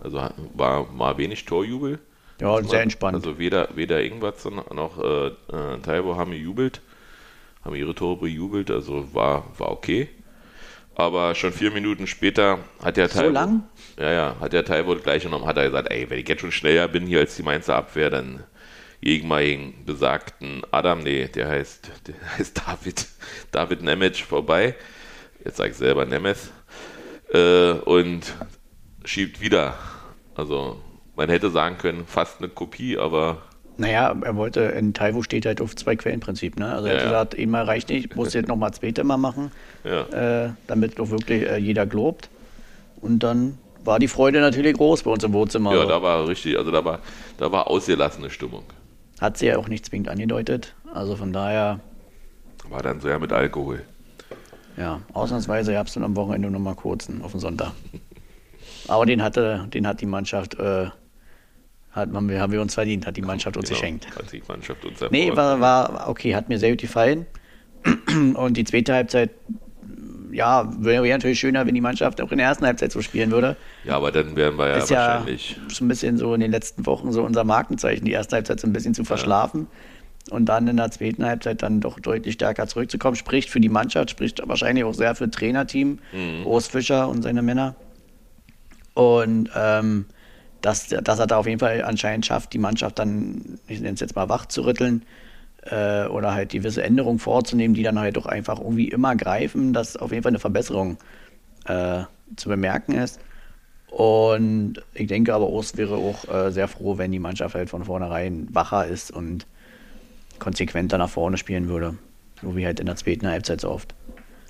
Also 0.00 0.22
war 0.54 0.84
mal 0.92 1.18
wenig 1.18 1.44
Torjubel. 1.46 1.98
Ja, 2.40 2.62
sehr 2.62 2.82
entspannt. 2.82 3.16
Also 3.16 3.38
weder, 3.38 3.68
weder 3.74 4.02
Ingwertsen 4.04 4.60
noch 4.72 4.98
äh, 5.02 5.26
äh, 5.28 5.32
Taibo 5.82 6.16
haben 6.16 6.30
gejubelt, 6.32 6.80
haben 7.64 7.74
ihre 7.74 7.94
Tore 7.94 8.18
bejubelt, 8.20 8.70
also 8.70 9.12
war, 9.14 9.46
war 9.58 9.70
okay. 9.72 10.08
Aber 10.98 11.34
schon 11.34 11.52
vier 11.52 11.70
Minuten 11.70 12.06
später 12.06 12.58
hat 12.82 12.96
der 12.96 13.08
So 13.08 13.20
Taibo. 13.20 13.32
lang? 13.32 13.64
Ja, 13.98 14.12
ja, 14.12 14.36
hat 14.40 14.54
der 14.54 14.64
Taibo 14.64 14.96
gleich 14.96 15.24
genommen, 15.24 15.44
hat 15.44 15.58
er 15.58 15.66
gesagt, 15.66 15.90
ey, 15.90 16.08
wenn 16.08 16.18
ich 16.18 16.26
jetzt 16.26 16.40
schon 16.40 16.52
schneller 16.52 16.88
bin 16.88 17.06
hier 17.06 17.20
als 17.20 17.36
die 17.36 17.42
Mainzer 17.42 17.76
Abwehr, 17.76 18.08
dann 18.08 18.44
gegen 19.02 19.28
meinen 19.28 19.84
besagten 19.84 20.62
Adam, 20.70 21.00
nee, 21.00 21.28
der 21.28 21.48
heißt, 21.48 21.90
der 22.06 22.14
heißt 22.38 22.62
David, 22.66 23.06
David 23.52 23.82
Nemec 23.82 24.16
vorbei. 24.16 24.74
Jetzt 25.44 25.58
sag 25.58 25.70
ich 25.70 25.76
selber 25.76 26.06
Nemeth. 26.06 26.50
Äh, 27.30 27.72
und 27.72 28.34
schiebt 29.04 29.40
wieder. 29.42 29.74
Also 30.34 30.80
man 31.14 31.28
hätte 31.28 31.50
sagen 31.50 31.76
können, 31.76 32.06
fast 32.06 32.38
eine 32.38 32.48
Kopie, 32.48 32.96
aber 32.96 33.42
Naja, 33.78 34.16
er 34.22 34.36
wollte, 34.36 34.60
in 34.60 34.94
Taiwo 34.94 35.22
steht 35.22 35.44
halt 35.44 35.60
auf 35.60 35.76
zwei 35.76 35.96
Quellenprinzip. 35.96 36.58
Ne? 36.58 36.72
Also 36.72 36.86
er 36.88 36.94
Ja, 36.94 36.98
hat 37.00 37.04
ja. 37.04 37.10
gesagt, 37.10 37.38
einmal 37.38 37.64
reicht 37.64 37.90
nicht, 37.90 38.16
muss 38.16 38.32
jetzt 38.32 38.48
nochmal 38.48 38.72
zweite 38.72 39.04
Mal 39.04 39.18
machen, 39.18 39.50
ja. 39.84 40.44
äh, 40.46 40.50
damit 40.66 40.98
doch 40.98 41.10
wirklich 41.10 41.42
äh, 41.42 41.58
jeder 41.58 41.84
glaubt. 41.84 42.30
Und 43.02 43.18
dann 43.22 43.58
war 43.84 43.98
die 43.98 44.08
Freude 44.08 44.40
natürlich 44.40 44.76
groß 44.76 45.02
bei 45.02 45.10
uns 45.10 45.22
im 45.24 45.32
Wohnzimmer. 45.34 45.74
Ja, 45.74 45.84
da 45.84 46.00
war 46.02 46.26
richtig, 46.26 46.56
also 46.58 46.70
da 46.70 46.84
war, 46.84 47.00
da 47.38 47.52
war 47.52 47.68
ausgelassene 47.68 48.30
Stimmung. 48.30 48.62
Hat 49.20 49.36
sie 49.36 49.46
ja 49.46 49.58
auch 49.58 49.68
nicht 49.68 49.84
zwingend 49.86 50.08
angedeutet. 50.08 50.74
Also 50.94 51.14
von 51.16 51.32
daher, 51.34 51.80
War 52.70 52.82
dann 52.82 53.00
so 53.00 53.08
ja 53.08 53.18
mit 53.18 53.32
Alkohol. 53.32 53.82
ja, 54.78 55.00
ausnahmsweise 55.12 55.72
gab 55.74 55.86
es 55.86 55.92
dann 55.94 56.02
am 56.04 56.16
Wochenende 56.16 56.50
noch 56.50 56.58
mal 56.60 56.74
kurzen 56.74 57.20
auf 57.22 57.32
den 57.32 57.40
Sonntag. 57.40 57.72
Aber 58.88 59.04
den 59.04 59.22
hatte, 59.22 59.66
den 59.72 59.86
hat 59.86 60.00
die 60.00 60.06
Mannschaft, 60.06 60.54
äh, 60.58 60.86
hat, 61.96 62.12
haben, 62.12 62.28
wir, 62.28 62.40
haben 62.40 62.52
wir 62.52 62.60
uns 62.62 62.74
verdient, 62.74 63.06
hat 63.06 63.16
die 63.16 63.22
Mannschaft 63.22 63.56
uns 63.56 63.68
Genau, 63.68 63.80
geschenkt. 63.80 64.06
Hat 64.16 64.30
die 64.32 64.42
Mannschaft 64.46 64.84
uns 64.84 65.00
Nee, 65.10 65.28
erfreut. 65.28 65.36
war, 65.36 65.60
war 65.60 66.08
okay, 66.08 66.34
hat 66.36 66.48
mir 66.48 66.58
sehr 66.58 66.70
gut 66.70 66.80
gefallen. 66.80 67.26
Und 68.34 68.56
die 68.56 68.64
zweite 68.64 68.94
Halbzeit, 68.94 69.30
ja, 70.32 70.70
wäre 70.78 71.06
natürlich 71.08 71.40
schöner, 71.40 71.66
wenn 71.66 71.74
die 71.74 71.80
Mannschaft 71.80 72.20
auch 72.20 72.30
in 72.30 72.38
der 72.38 72.46
ersten 72.48 72.66
Halbzeit 72.66 72.92
so 72.92 73.00
spielen 73.00 73.30
würde. 73.30 73.56
Ja, 73.84 73.96
aber 73.96 74.12
dann 74.12 74.36
wären 74.36 74.56
wir 74.58 74.68
ja 74.68 74.76
ist 74.76 74.90
ja 74.90 74.98
wahrscheinlich. 74.98 75.56
schon 75.68 75.86
ein 75.86 75.88
bisschen 75.88 76.18
so 76.18 76.34
in 76.34 76.40
den 76.40 76.50
letzten 76.50 76.84
Wochen 76.86 77.10
so 77.12 77.22
unser 77.24 77.44
Markenzeichen, 77.44 78.04
die 78.04 78.12
erste 78.12 78.36
Halbzeit 78.36 78.60
so 78.60 78.66
ein 78.66 78.72
bisschen 78.72 78.92
zu 78.92 79.04
verschlafen 79.04 79.66
und 80.30 80.46
dann 80.46 80.66
in 80.68 80.76
der 80.76 80.90
zweiten 80.90 81.24
Halbzeit 81.24 81.62
dann 81.62 81.80
doch 81.80 82.00
deutlich 82.00 82.34
stärker 82.34 82.66
zurückzukommen. 82.66 83.16
Spricht 83.16 83.48
für 83.48 83.60
die 83.60 83.68
Mannschaft, 83.70 84.10
spricht 84.10 84.42
wahrscheinlich 84.46 84.84
auch 84.84 84.92
sehr 84.94 85.14
für 85.14 85.30
Trainerteam, 85.30 86.00
Urs 86.44 86.66
Fischer 86.66 87.08
und 87.08 87.22
seine 87.22 87.40
Männer. 87.42 87.76
Und 88.94 89.48
ähm, 89.54 90.06
dass, 90.66 90.88
dass 90.88 91.18
er 91.20 91.28
da 91.28 91.38
auf 91.38 91.46
jeden 91.46 91.60
Fall 91.60 91.84
anscheinend 91.84 92.26
schafft, 92.26 92.52
die 92.52 92.58
Mannschaft 92.58 92.98
dann, 92.98 93.60
ich 93.68 93.80
nenne 93.80 93.94
es 93.94 94.00
jetzt 94.00 94.16
mal 94.16 94.28
wach 94.28 94.46
zu 94.46 94.64
rütteln 94.64 95.04
äh, 95.62 96.06
oder 96.06 96.34
halt 96.34 96.50
gewisse 96.50 96.82
Änderungen 96.82 97.20
vorzunehmen, 97.20 97.74
die 97.74 97.84
dann 97.84 98.00
halt 98.00 98.16
doch 98.16 98.26
einfach 98.26 98.58
irgendwie 98.58 98.88
immer 98.88 99.14
greifen, 99.14 99.72
dass 99.72 99.96
auf 99.96 100.10
jeden 100.10 100.24
Fall 100.24 100.30
eine 100.30 100.40
Verbesserung 100.40 100.98
äh, 101.66 102.02
zu 102.34 102.48
bemerken 102.48 102.92
ist. 102.92 103.20
Und 103.88 104.82
ich 104.92 105.06
denke 105.06 105.32
aber, 105.32 105.48
Urs 105.48 105.76
wäre 105.76 105.94
auch 105.94 106.28
äh, 106.28 106.50
sehr 106.50 106.66
froh, 106.66 106.98
wenn 106.98 107.12
die 107.12 107.20
Mannschaft 107.20 107.54
halt 107.54 107.70
von 107.70 107.84
vornherein 107.84 108.48
wacher 108.50 108.86
ist 108.88 109.12
und 109.12 109.46
konsequenter 110.40 110.98
nach 110.98 111.08
vorne 111.10 111.36
spielen 111.36 111.68
würde. 111.68 111.96
So 112.42 112.56
wie 112.56 112.66
halt 112.66 112.80
in 112.80 112.86
der 112.86 112.96
zweiten 112.96 113.28
Halbzeit 113.28 113.60
so 113.60 113.70
oft. 113.70 113.94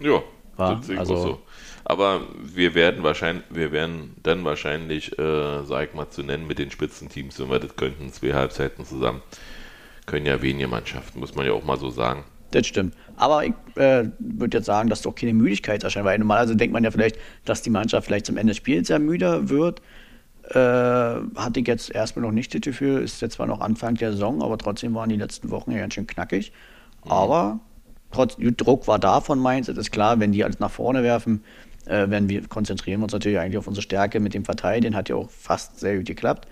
Ja, 0.01 0.23
War, 0.57 0.81
das 0.81 0.97
also- 0.97 1.15
auch 1.15 1.23
so. 1.23 1.39
Aber 1.89 2.23
wir 2.43 2.75
werden 2.75 3.05
wahrscheinlich, 3.05 3.45
wir 3.49 3.71
werden 3.71 4.17
dann 4.25 4.45
wahrscheinlich, 4.45 5.17
äh, 5.21 5.63
sag 5.65 5.89
ich 5.89 5.95
mal, 5.95 6.11
zu 6.11 6.25
nennen 6.25 6.45
mit 6.45 6.59
den 6.59 6.73
Spitzenteams, 6.73 7.39
wenn 7.39 7.49
wir 7.49 7.61
das 7.61 7.77
könnten, 7.77 8.13
zwei 8.13 8.33
Halbzeiten 8.33 8.85
zusammen. 8.85 9.23
Können 10.05 10.27
ja 10.27 10.43
wenige 10.43 10.67
Mannschaften, 10.67 11.21
muss 11.21 11.37
man 11.37 11.47
ja 11.47 11.53
auch 11.53 11.63
mal 11.63 11.79
so 11.79 11.91
sagen. 11.91 12.25
Das 12.51 12.67
stimmt. 12.67 12.97
Aber 13.15 13.45
ich 13.45 13.53
äh, 13.77 14.09
würde 14.19 14.59
jetzt 14.59 14.67
sagen, 14.67 14.89
dass 14.89 15.03
doch 15.03 15.15
keine 15.15 15.33
Müdigkeit 15.33 15.85
erscheint, 15.85 16.05
weil 16.05 16.19
normalerweise 16.19 16.57
denkt 16.57 16.73
man 16.73 16.83
ja 16.83 16.91
vielleicht, 16.91 17.19
dass 17.45 17.63
die 17.63 17.71
Mannschaft 17.71 18.09
vielleicht 18.09 18.27
zum 18.27 18.37
Ende 18.37 18.51
des 18.51 18.57
Spiels 18.57 18.89
ja 18.89 18.99
müder 18.99 19.49
wird. 19.49 19.81
Äh, 20.51 20.59
hatte 20.59 21.61
ich 21.61 21.69
jetzt 21.69 21.95
erstmal 21.95 22.25
noch 22.25 22.33
nicht 22.33 22.53
das 22.53 22.63
Gefühl, 22.63 23.01
ist 23.01 23.23
jetzt 23.23 23.35
zwar 23.35 23.47
noch 23.47 23.61
Anfang 23.61 23.95
der 23.95 24.11
Saison, 24.11 24.43
aber 24.43 24.59
trotzdem 24.59 24.93
waren 24.95 25.09
die 25.09 25.17
letzten 25.17 25.51
Wochen 25.53 25.71
ja 25.71 25.79
ganz 25.79 25.95
schön 25.95 26.09
knackig. 26.09 26.53
Aber 27.09 27.61
trotz 28.11 28.37
Druck 28.39 28.89
war 28.89 28.99
da 28.99 29.21
von 29.21 29.39
Mainz, 29.39 29.67
das 29.67 29.77
ist 29.77 29.93
klar, 29.93 30.19
wenn 30.19 30.33
die 30.33 30.43
alles 30.43 30.59
nach 30.59 30.71
vorne 30.71 31.05
werfen, 31.05 31.43
äh, 31.87 32.11
werden 32.11 32.29
wir 32.29 32.47
konzentrieren 32.49 33.01
wir 33.01 33.05
uns 33.05 33.13
natürlich 33.13 33.39
eigentlich 33.39 33.59
auf 33.59 33.67
unsere 33.67 33.83
Stärke 33.83 34.21
mit 34.21 34.35
dem 34.35 34.45
Verteidigen, 34.45 34.95
hat 34.95 35.09
ja 35.09 35.17
auch 35.17 35.31
fast 35.31 35.81
sehr 35.81 35.97
gut 35.97 36.07
geklappt. 36.07 36.49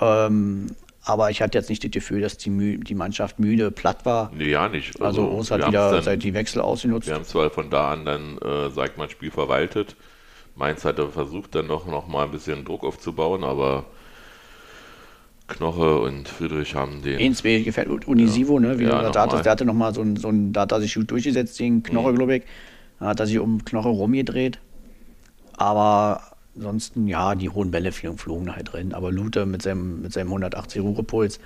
Ähm, 0.00 0.66
aber 1.02 1.30
ich 1.30 1.40
hatte 1.40 1.56
jetzt 1.56 1.70
nicht 1.70 1.82
das 1.82 1.90
Gefühl, 1.90 2.20
dass 2.20 2.36
die, 2.36 2.78
die 2.80 2.94
Mannschaft 2.94 3.38
müde, 3.38 3.70
platt 3.70 4.04
war. 4.04 4.30
Nee, 4.36 4.50
ja 4.50 4.68
nicht. 4.68 5.00
Also 5.00 5.26
Urs 5.26 5.50
hat 5.50 5.66
wieder 5.66 5.90
dann, 5.90 6.02
seit 6.02 6.22
die 6.22 6.34
Wechsel 6.34 6.60
ausgenutzt. 6.60 7.08
Wir 7.08 7.14
haben 7.14 7.24
zwar 7.24 7.48
von 7.50 7.70
da 7.70 7.92
an 7.92 8.04
dann, 8.04 8.36
äh, 8.38 8.70
sag 8.70 8.90
ich 8.90 8.96
mal, 8.98 9.04
ein 9.04 9.10
Spiel 9.10 9.30
verwaltet. 9.30 9.96
Mainz 10.54 10.84
hatte 10.84 11.08
versucht, 11.08 11.54
dann 11.54 11.66
noch, 11.66 11.86
noch 11.86 12.08
mal 12.08 12.24
ein 12.24 12.30
bisschen 12.30 12.64
Druck 12.64 12.84
aufzubauen, 12.84 13.44
aber 13.44 13.86
Knoche 15.46 15.98
und 16.00 16.28
Friedrich 16.28 16.74
haben 16.74 17.00
den. 17.00 17.18
Ins 17.18 17.42
gefällt 17.42 18.06
Unisivo, 18.06 18.60
ne? 18.60 18.78
Wie 18.78 18.84
Ja, 18.84 18.90
du 18.90 19.06
gesagt 19.06 19.26
nochmal. 19.28 19.42
der 19.42 19.52
hatte 19.52 19.64
nochmal 19.64 19.94
so 19.94 20.02
ein, 20.02 20.16
so 20.16 20.28
ein, 20.28 20.52
da 20.52 20.62
hat 20.62 20.72
er 20.72 20.80
sich 20.80 20.94
gut 20.94 21.10
durchgesetzt 21.10 21.56
gegen 21.56 21.82
Knoche, 21.82 22.12
glaube 22.12 22.36
ich. 22.36 22.42
Da 23.00 23.06
hat 23.06 23.20
er 23.20 23.26
sich 23.26 23.38
um 23.38 23.64
Knoche 23.64 23.88
rumgedreht. 23.88 24.58
Aber 25.56 26.22
ansonsten, 26.56 27.06
ja, 27.06 27.34
die 27.34 27.48
hohen 27.48 27.70
Bälle 27.70 27.92
flogen, 27.92 28.18
flogen 28.18 28.54
halt 28.54 28.72
drin. 28.72 28.94
Aber 28.94 29.10
Lute 29.12 29.46
mit 29.46 29.62
seinem, 29.62 30.02
mit 30.02 30.12
seinem 30.12 30.28
180 30.28 30.82
Ruhepuls, 30.82 31.40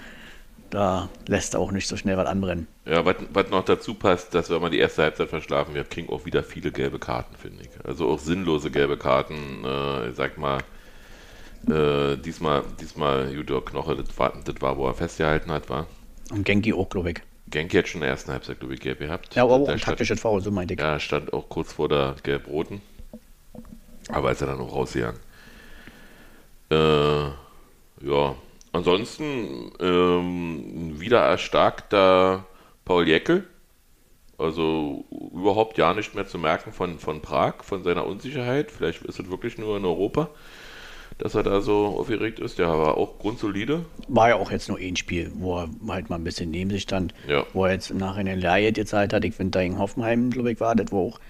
da 0.70 1.10
lässt 1.26 1.54
er 1.54 1.60
auch 1.60 1.70
nicht 1.70 1.86
so 1.86 1.96
schnell 1.96 2.16
was 2.16 2.26
anbrennen. 2.26 2.66
Ja, 2.86 3.04
was, 3.04 3.16
was 3.32 3.50
noch 3.50 3.64
dazu 3.64 3.94
passt, 3.94 4.34
dass 4.34 4.48
wenn 4.48 4.62
man 4.62 4.72
die 4.72 4.78
erste 4.78 5.02
Halbzeit 5.02 5.28
verschlafen 5.28 5.74
wird, 5.74 5.90
kriegen 5.90 6.08
auch 6.08 6.24
wieder 6.24 6.42
viele 6.42 6.72
gelbe 6.72 6.98
Karten, 6.98 7.36
finde 7.36 7.62
ich. 7.62 7.68
Also 7.84 8.08
auch 8.08 8.18
sinnlose 8.18 8.70
gelbe 8.70 8.96
Karten, 8.96 9.64
äh, 9.64 10.08
ich 10.08 10.16
sag 10.16 10.38
mal, 10.38 10.60
äh, 11.68 12.16
diesmal, 12.16 12.62
diesmal 12.80 13.32
Judor 13.32 13.64
Knoche, 13.64 13.96
das 13.96 14.18
war, 14.18 14.32
das 14.44 14.54
war, 14.60 14.76
wo 14.78 14.86
er 14.86 14.94
festgehalten 14.94 15.50
hat, 15.50 15.68
war. 15.68 15.86
Und 16.30 16.44
Genki 16.44 16.72
auch, 16.72 16.88
glaube 16.88 17.10
ich. 17.10 17.22
Genki 17.52 17.76
hat 17.76 17.88
schon 17.88 18.00
in 18.00 18.02
der 18.02 18.10
ersten 18.10 18.32
Halbzeit, 18.32 18.58
glaube 18.58 18.74
ich, 18.74 18.80
gelb 18.80 18.98
gehabt. 18.98 19.34
Ja, 19.36 19.44
aber 19.44 19.54
auch 19.54 19.68
ein 19.68 19.78
taktisches 19.78 20.20
Foul, 20.20 20.40
so 20.40 20.50
meinte 20.50 20.74
ich. 20.74 20.80
Ja, 20.80 20.98
stand 20.98 21.32
auch 21.32 21.48
kurz 21.48 21.72
vor 21.72 21.88
der 21.88 22.16
Gelb-Roten. 22.22 22.82
Aber 24.08 24.32
ist 24.32 24.40
er 24.40 24.48
dann 24.48 24.60
auch 24.60 24.74
rausgegangen. 24.74 25.20
Äh, 26.70 27.24
ja, 28.04 28.34
ansonsten 28.72 29.70
ähm, 29.78 31.00
wieder 31.00 31.20
erstarkter 31.20 32.46
Paul 32.84 33.06
Jäckel. 33.06 33.46
Also 34.38 35.04
überhaupt 35.32 35.78
ja 35.78 35.94
nicht 35.94 36.14
mehr 36.14 36.26
zu 36.26 36.38
merken 36.38 36.72
von, 36.72 36.98
von 36.98 37.20
Prag, 37.20 37.62
von 37.62 37.84
seiner 37.84 38.06
Unsicherheit. 38.06 38.72
Vielleicht 38.72 39.02
ist 39.04 39.20
es 39.20 39.30
wirklich 39.30 39.56
nur 39.58 39.76
in 39.76 39.84
Europa, 39.84 40.30
dass 41.22 41.34
er 41.36 41.42
da 41.44 41.60
so 41.60 41.86
aufgeregt 41.98 42.40
ist. 42.40 42.58
Der 42.58 42.68
war 42.68 42.96
auch 42.96 43.18
grundsolide. 43.18 43.84
War 44.08 44.30
ja 44.30 44.36
auch 44.36 44.50
jetzt 44.50 44.68
nur 44.68 44.78
ein 44.78 44.96
Spiel, 44.96 45.30
wo 45.36 45.58
er 45.58 45.68
halt 45.88 46.10
mal 46.10 46.16
ein 46.16 46.24
bisschen 46.24 46.50
neben 46.50 46.70
sich 46.70 46.82
stand, 46.82 47.14
Ja. 47.28 47.44
wo 47.52 47.64
er 47.66 47.72
jetzt 47.72 47.90
im 47.90 47.98
Nachhinein 47.98 48.40
Leihjet 48.40 48.74
gezahlt 48.74 49.12
hat. 49.12 49.24
Ich 49.24 49.34
finde, 49.34 49.52
da 49.52 49.60
in 49.60 49.78
Hoffenheim, 49.78 50.30
glaube 50.30 50.50
ich, 50.52 50.60
war 50.60 50.74
das, 50.74 50.90
wo 50.90 51.08
auch 51.10 51.20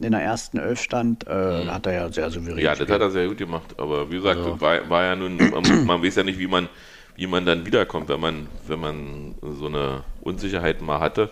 in 0.00 0.12
der 0.12 0.20
ersten 0.22 0.58
Elf 0.58 0.80
stand, 0.80 1.24
äh, 1.26 1.64
da 1.64 1.74
hat 1.74 1.86
er 1.86 1.92
ja 1.94 2.12
sehr 2.12 2.30
souverän 2.30 2.56
Mhm. 2.56 2.60
Ja, 2.62 2.70
das 2.70 2.78
gespielt. 2.80 2.94
hat 2.94 3.00
er 3.06 3.10
sehr 3.10 3.28
gut 3.28 3.38
gemacht. 3.38 3.74
Aber 3.78 4.10
wie 4.10 4.16
gesagt, 4.16 4.38
Also- 4.38 4.50
das 4.52 4.60
war, 4.60 4.88
war 4.90 5.04
ja 5.04 5.16
nun, 5.16 5.36
man, 5.36 5.86
man 5.86 6.02
weiß 6.02 6.16
ja 6.16 6.22
nicht, 6.22 6.38
wie 6.38 6.46
man, 6.46 6.68
wie 7.16 7.26
man 7.26 7.44
dann 7.46 7.66
wiederkommt, 7.66 8.08
wenn 8.08 8.20
man, 8.20 8.46
wenn 8.68 8.78
man 8.80 9.34
so 9.58 9.66
eine 9.66 10.04
Unsicherheit 10.20 10.82
mal 10.82 11.00
hatte. 11.00 11.30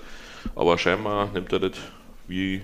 Aber 0.56 0.78
scheinbar 0.78 1.30
nimmt 1.32 1.52
er 1.52 1.60
das 1.60 1.72
wie. 2.26 2.62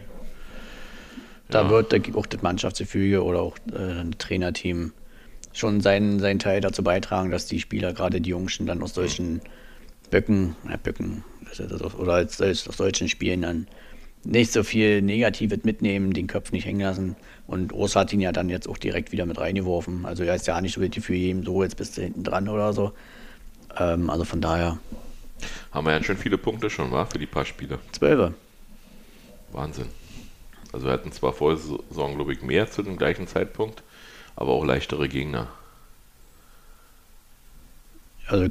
Da 1.50 1.62
ja. 1.62 1.70
wird 1.70 1.92
äh, 1.92 2.00
auch 2.14 2.26
das 2.26 2.42
Mannschaftsgefüge 2.42 3.22
oder 3.22 3.40
auch 3.42 3.56
äh, 3.72 4.00
ein 4.00 4.14
Trainerteam 4.18 4.92
schon 5.52 5.80
seinen, 5.80 6.20
seinen 6.20 6.38
Teil 6.38 6.60
dazu 6.60 6.82
beitragen, 6.82 7.30
dass 7.30 7.46
die 7.46 7.60
Spieler, 7.60 7.92
gerade 7.92 8.20
die 8.20 8.30
Jungschen, 8.30 8.66
dann 8.66 8.82
aus 8.82 8.94
solchen 8.94 9.40
Böcken, 10.10 10.56
ja, 10.68 10.76
Böcken, 10.76 11.24
ist 11.50 11.60
das, 11.60 11.94
oder 11.94 12.14
als, 12.14 12.40
als 12.40 12.68
aus 12.68 12.76
solchen 12.76 13.08
Spielen 13.08 13.42
dann 13.42 13.66
nicht 14.24 14.52
so 14.52 14.62
viel 14.62 15.02
Negatives 15.02 15.64
mitnehmen, 15.64 16.12
den 16.12 16.26
Kopf 16.26 16.52
nicht 16.52 16.66
hängen 16.66 16.80
lassen. 16.80 17.16
Und 17.46 17.72
Urs 17.72 17.96
hat 17.96 18.12
ihn 18.12 18.20
ja 18.20 18.32
dann 18.32 18.48
jetzt 18.48 18.68
auch 18.68 18.78
direkt 18.78 19.12
wieder 19.12 19.26
mit 19.26 19.38
reingeworfen. 19.38 20.04
Also 20.04 20.22
er 20.24 20.34
ist 20.34 20.46
ja 20.46 20.60
nicht 20.60 20.74
so 20.74 20.80
richtig 20.80 21.04
für 21.04 21.14
jeden 21.14 21.42
so, 21.42 21.62
jetzt 21.62 21.76
bist 21.76 21.96
du 21.96 22.02
hinten 22.02 22.22
dran 22.22 22.48
oder 22.48 22.72
so. 22.72 22.92
Ähm, 23.78 24.10
also 24.10 24.24
von 24.24 24.40
daher 24.40 24.78
Haben 25.72 25.86
wir 25.86 25.92
ja 25.92 26.02
schon 26.02 26.18
viele 26.18 26.38
Punkte 26.38 26.68
schon, 26.70 26.90
war 26.90 27.06
für 27.06 27.18
die 27.18 27.26
paar 27.26 27.44
Spiele. 27.44 27.78
Zwölfe. 27.92 28.34
Wahnsinn. 29.52 29.86
Also 30.72 30.86
wir 30.86 30.92
hatten 30.92 31.12
zwar 31.12 31.32
vor 31.32 31.56
Saison, 31.56 32.14
glaube 32.14 32.32
ich, 32.32 32.42
mehr 32.42 32.70
zu 32.70 32.82
dem 32.82 32.96
gleichen 32.96 33.26
Zeitpunkt, 33.26 33.82
aber 34.40 34.52
auch 34.52 34.64
leichtere 34.64 35.08
Gegner. 35.08 35.46
Also 38.26 38.48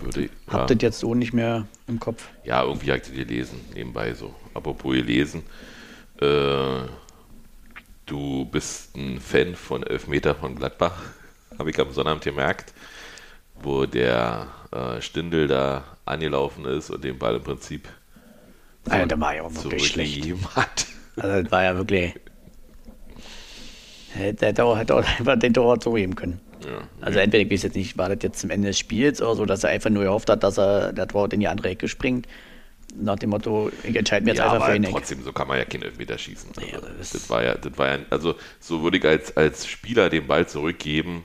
Würde, 0.00 0.24
ich- 0.24 0.30
habt 0.48 0.70
ja, 0.70 0.76
ihr 0.76 0.82
jetzt 0.82 0.98
so 1.00 1.14
nicht 1.14 1.32
mehr 1.32 1.66
im 1.86 2.00
Kopf. 2.00 2.28
ja, 2.44 2.62
irgendwie 2.62 2.90
habe 2.90 2.98
ich 3.00 3.06
das 3.08 3.14
gelesen, 3.14 3.60
nebenbei 3.74 4.14
so. 4.14 4.34
Apropos 4.54 4.94
gelesen, 4.94 5.42
äh, 6.20 6.82
du 8.06 8.44
bist 8.46 8.96
ein 8.96 9.20
Fan 9.20 9.54
von 9.54 9.82
Elfmeter 9.82 10.34
von 10.34 10.54
Gladbach, 10.56 10.96
habe 11.58 11.70
ich 11.70 11.78
am 11.78 11.92
Sonnabend 11.92 12.24
gemerkt, 12.24 12.72
wo 13.60 13.84
der 13.86 14.46
äh, 14.70 15.02
Stindel 15.02 15.46
da 15.48 15.84
angelaufen 16.06 16.64
ist 16.64 16.90
und 16.90 17.02
den 17.04 17.18
Ball 17.18 17.36
im 17.36 17.42
Prinzip 17.42 17.88
Also, 18.88 19.04
der 19.06 19.20
war 19.20 19.34
ja 19.34 19.42
auch 19.42 19.52
wirklich 19.54 19.88
schlecht. 19.88 20.24
hat. 20.56 20.86
Also 21.16 21.42
das 21.42 21.52
war 21.52 21.64
ja 21.64 21.76
wirklich. 21.76 22.14
Hätte 24.18 24.46
hätte 24.46 24.64
auch, 24.64 24.76
hätte 24.76 24.94
auch 24.94 25.04
einfach 25.18 25.38
den 25.38 25.54
Tor 25.54 25.78
zugeben 25.80 26.14
können. 26.14 26.40
Ja. 26.66 26.80
Also 27.00 27.18
entweder, 27.20 27.44
ich 27.44 27.50
weiß 27.50 27.62
jetzt 27.62 27.76
nicht, 27.76 27.96
war 27.96 28.08
das 28.08 28.18
jetzt 28.22 28.40
zum 28.40 28.50
Ende 28.50 28.68
des 28.68 28.78
Spiels 28.78 29.22
oder 29.22 29.34
so, 29.36 29.46
dass 29.46 29.64
er 29.64 29.70
einfach 29.70 29.90
nur 29.90 30.02
gehofft 30.04 30.28
hat, 30.28 30.42
dass 30.42 30.58
er 30.58 30.92
der 30.92 31.06
Tor 31.06 31.32
in 31.32 31.40
die 31.40 31.48
andere 31.48 31.68
Ecke 31.70 31.88
springt. 31.88 32.26
Nach 32.96 33.16
dem 33.16 33.30
Motto, 33.30 33.70
ich 33.84 33.94
entscheide 33.94 34.24
mir 34.24 34.30
jetzt 34.32 34.38
Ja, 34.38 34.46
einfach 34.46 34.58
für 34.66 34.72
aber 34.72 34.76
ihn. 34.76 34.84
Eck. 34.84 34.90
trotzdem, 34.92 35.22
so 35.22 35.32
kann 35.32 35.46
man 35.46 35.58
ja 35.58 35.64
keinen 35.66 35.82
Elfmeter 35.82 36.16
schießen. 36.18 36.50
Also, 36.56 36.68
Ja, 36.68 36.78
das- 36.98 37.10
das, 37.10 37.30
war 37.30 37.44
ja, 37.44 37.54
das 37.54 37.76
war 37.78 37.88
ja, 37.88 37.98
also 38.10 38.34
so 38.60 38.82
würde 38.82 38.96
ich 38.98 39.04
als, 39.04 39.36
als 39.36 39.66
Spieler 39.66 40.08
den 40.10 40.26
Ball 40.26 40.48
zurückgeben, 40.48 41.22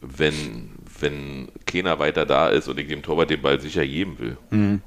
wenn, 0.00 0.70
wenn 1.00 1.48
keiner 1.66 1.98
weiter 1.98 2.26
da 2.26 2.48
ist 2.48 2.68
und 2.68 2.78
ich 2.78 2.88
dem 2.88 3.02
Torwart 3.02 3.30
den 3.30 3.40
Ball 3.42 3.60
sicher 3.60 3.86
geben 3.86 4.18
will. 4.18 4.36
Mhm. 4.50 4.82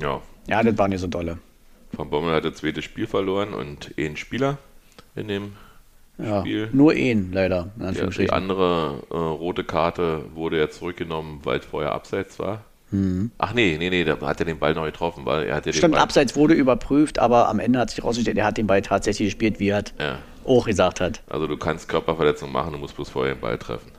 Ja, 0.00 0.20
Ja, 0.48 0.62
das 0.62 0.78
war 0.78 0.88
nicht 0.88 1.00
so 1.00 1.06
dolle. 1.06 1.38
Van 1.92 2.08
Bommel 2.10 2.34
hat 2.34 2.44
das 2.44 2.54
zweite 2.54 2.82
Spiel 2.82 3.06
verloren 3.06 3.54
und 3.54 3.92
einen 3.98 4.16
Spieler 4.16 4.58
in 5.14 5.28
dem 5.28 5.52
Ja, 6.18 6.40
Spiel. 6.40 6.70
nur 6.72 6.94
ihn, 6.94 7.30
leider. 7.32 7.70
Ja, 7.78 7.90
die 7.92 8.30
andere 8.30 9.02
äh, 9.10 9.14
rote 9.14 9.64
Karte 9.64 10.24
wurde 10.34 10.58
ja 10.58 10.70
zurückgenommen, 10.70 11.40
weil 11.44 11.58
es 11.58 11.66
vorher 11.66 11.92
abseits 11.92 12.38
war. 12.38 12.64
Ach 13.38 13.52
nee, 13.52 13.76
nee, 13.78 13.90
nee, 13.90 14.04
da 14.04 14.18
hat 14.20 14.40
er 14.40 14.46
den 14.46 14.58
Ball 14.58 14.72
neu 14.72 14.86
getroffen, 14.86 15.26
weil 15.26 15.44
er 15.48 15.56
hat 15.56 15.66
ja 15.66 15.72
den 15.72 15.76
Stimmt, 15.78 15.94
Ball, 15.94 16.02
Abseits 16.02 16.34
wurde 16.36 16.54
überprüft, 16.54 17.18
aber 17.18 17.48
am 17.48 17.58
Ende 17.58 17.78
hat 17.80 17.90
sich 17.90 17.98
herausgestellt, 17.98 18.38
er 18.38 18.46
hat 18.46 18.56
den 18.56 18.66
Ball 18.68 18.80
tatsächlich 18.80 19.26
gespielt, 19.28 19.58
wie 19.60 19.68
er 19.68 19.84
Ja. 19.98 20.18
auch 20.46 20.64
gesagt 20.66 21.00
hat. 21.00 21.20
Also 21.28 21.46
du 21.46 21.56
kannst 21.58 21.88
Körperverletzung 21.88 22.50
machen, 22.50 22.72
du 22.72 22.78
musst 22.78 22.94
bloß 22.96 23.10
vorher 23.10 23.34
den 23.34 23.40
Ball 23.40 23.58
treffen. 23.58 23.90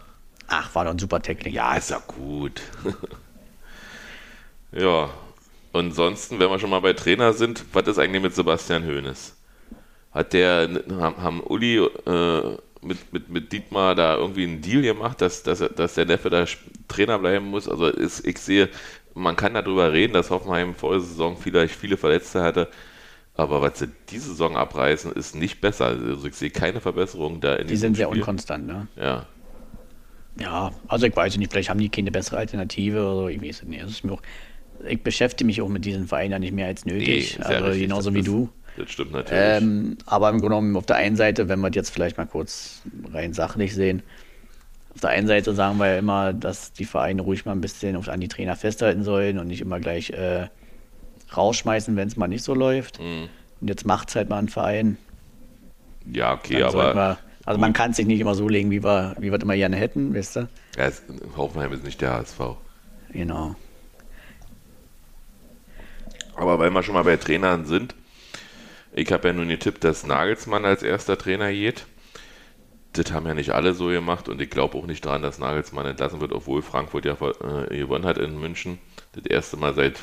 Ach, 0.48 0.74
war 0.74 0.86
doch 0.86 0.92
ein 0.92 1.00
super 1.00 1.22
Tackling. 1.22 1.54
Ja, 1.54 1.76
ist 1.76 1.92
ja 1.92 2.02
gut. 2.08 2.62
ja. 4.72 5.10
Und 5.74 5.86
ansonsten, 5.88 6.40
wenn 6.40 6.50
wir 6.50 6.58
schon 6.58 6.70
mal 6.70 6.80
bei 6.82 6.94
Trainer 6.94 7.34
sind, 7.34 7.66
was 7.74 7.88
ist 7.88 8.00
eigentlich 8.00 8.22
mit 8.24 8.34
Sebastian 8.34 8.86
Hoeneß? 8.86 9.36
Hat 10.18 10.34
der, 10.34 10.68
haben, 11.00 11.42
Uli 11.42 11.78
äh, 11.78 12.58
mit, 12.82 13.14
mit, 13.14 13.30
mit 13.30 13.52
Dietmar 13.52 13.94
da 13.96 14.18
irgendwie 14.18 14.44
einen 14.46 14.62
Deal 14.62 14.82
gemacht, 14.82 15.22
dass, 15.22 15.44
dass, 15.44 15.60
dass 15.60 15.94
der 15.94 16.06
Neffe 16.06 16.30
da 16.30 16.46
Trainer 16.88 17.20
bleiben 17.20 17.46
muss? 17.48 17.70
Also 17.70 17.88
ist, 17.88 18.26
ich 18.26 18.40
sehe, 18.40 18.70
man 19.14 19.36
kann 19.36 19.54
darüber 19.54 19.94
reden, 19.94 20.14
dass 20.14 20.30
Hoffenheim 20.32 20.74
vor 20.76 20.94
der 20.94 21.02
Saison 21.02 21.38
vielleicht 21.38 21.76
viele 21.76 21.98
Verletzte 21.98 22.42
hatte. 22.42 22.68
Aber 23.36 23.62
was 23.62 23.80
sie 23.80 23.90
diese 24.10 24.30
Saison 24.30 24.58
abreißen, 24.58 25.12
ist 25.12 25.36
nicht 25.36 25.62
besser. 25.62 25.88
Also 25.88 26.28
ich 26.28 26.36
sehe 26.36 26.50
keine 26.50 26.82
Verbesserung 26.82 27.40
da 27.40 27.56
in 27.56 27.68
Die 27.68 27.76
sind 27.78 27.96
sehr 27.96 28.08
Spiel. 28.08 28.22
unkonstant, 28.22 28.66
ne? 28.66 28.88
Ja. 28.96 29.28
Ja, 30.40 30.72
also 30.88 31.06
ich 31.08 31.16
weiß 31.16 31.38
nicht, 31.38 31.52
vielleicht 31.52 31.70
haben 31.70 31.80
die 31.80 31.90
keine 31.90 32.12
bessere 32.12 32.38
Alternative 32.38 33.00
oder 33.02 33.16
so, 33.16 33.28
ich 33.28 33.42
weiß 33.42 33.58
es 33.64 33.68
nicht. 33.68 33.84
Es 33.84 33.92
ist 33.92 34.04
mir 34.04 34.14
auch, 34.14 34.22
ich 34.88 35.02
beschäftige 35.02 35.46
mich 35.46 35.62
auch 35.62 35.70
mit 35.70 35.86
diesen 35.86 36.08
Vereinen 36.08 36.32
ja 36.32 36.40
nicht 36.40 36.54
mehr 36.54 36.68
als 36.68 36.86
nötig, 36.86 37.40
ist 37.40 37.50
ja 37.50 37.58
also 37.58 37.66
richtig, 37.66 37.82
genauso 37.84 38.14
wie 38.14 38.22
du. 38.24 38.50
Das 38.78 38.92
stimmt 38.92 39.12
natürlich. 39.12 39.44
Ähm, 39.44 39.98
aber 40.06 40.30
im 40.30 40.40
Grunde 40.40 40.56
genommen 40.56 40.78
auf 40.78 40.86
der 40.86 40.98
einen 40.98 41.16
Seite, 41.16 41.50
wenn 41.50 41.60
wir 41.60 41.70
das 41.70 41.76
jetzt 41.76 41.90
vielleicht 41.90 42.18
mal 42.18 42.28
kurz 42.28 42.82
rein 43.12 43.34
sachlich 43.34 43.74
sehen, 43.74 44.04
auf 44.94 45.02
der 45.02 45.10
einen 45.12 45.28
Seite 45.28 45.54
sagen 45.54 45.78
wir 45.78 45.88
ja 45.88 45.98
immer, 46.00 46.34
dass 46.34 46.74
die 46.74 46.86
Vereine 46.86 47.22
ruhig 47.22 47.46
mal 47.46 47.52
ein 47.52 47.62
bisschen 47.62 47.96
an 48.08 48.20
die 48.20 48.28
Trainer 48.28 48.56
festhalten 48.56 49.04
sollen 49.04 49.38
und 49.38 49.48
nicht 49.48 49.62
immer 49.62 49.80
gleich 49.80 50.12
äh, 50.12 50.48
rausschmeißen, 51.36 51.96
wenn 51.96 52.08
es 52.08 52.18
mal 52.18 52.28
nicht 52.28 52.44
so 52.44 52.54
läuft. 52.54 53.00
Mhm. 53.00 53.30
Und 53.62 53.68
jetzt 53.68 53.86
macht 53.86 54.10
es 54.10 54.16
halt 54.16 54.30
mal 54.30 54.40
ein 54.40 54.50
Verein. 54.50 54.98
Ja, 56.12 56.34
okay, 56.34 56.64
aber 56.64 56.96
wir, 56.96 57.18
also 57.46 57.60
man 57.60 57.74
kann 57.74 57.92
es 57.92 57.98
sich 57.98 58.06
nicht 58.06 58.20
immer 58.20 58.36
so 58.36 58.48
legen, 58.48 58.72
wie 58.72 58.84
wir, 58.84 59.16
wie 59.20 59.32
wir 59.32 59.38
es 59.38 59.44
immer 59.44 59.56
gerne 59.56 59.76
hätten, 59.76 60.14
wisst 60.14 60.38
ihr? 60.38 60.50
ja, 60.78 60.86
es, 60.86 61.04
Hoffenheim 61.36 61.74
ist 61.74 61.84
nicht 61.84 62.02
der 62.02 62.14
HSV. 62.14 62.40
Genau. 63.12 63.56
Aber 66.36 66.60
weil 66.60 66.70
wir 66.70 66.84
schon 66.84 66.94
mal 66.94 67.04
bei 67.04 67.18
Trainern 67.18 67.66
sind, 67.66 67.96
ich 68.98 69.12
habe 69.12 69.28
ja 69.28 69.34
nun 69.34 69.48
getippt, 69.48 69.84
dass 69.84 70.06
Nagelsmann 70.06 70.66
als 70.66 70.82
erster 70.82 71.18
Trainer 71.18 71.52
geht. 71.52 71.86
Das 72.94 73.12
haben 73.12 73.28
ja 73.28 73.36
nicht 73.36 73.52
alle 73.52 73.74
so 73.76 73.88
gemacht 73.90 74.28
und 74.28 74.42
ich 74.42 74.50
glaube 74.50 74.76
auch 74.76 74.88
nicht 74.88 75.06
daran, 75.06 75.22
dass 75.22 75.38
Nagelsmann 75.38 75.86
entlassen 75.86 76.20
wird, 76.20 76.32
obwohl 76.32 76.64
Frankfurt 76.64 77.06
ja 77.06 77.14
äh, 77.14 77.78
gewonnen 77.78 78.06
hat 78.06 78.18
in 78.18 78.40
München. 78.40 78.80
Das 79.14 79.26
erste 79.26 79.56
Mal 79.56 79.76
seit 79.76 80.00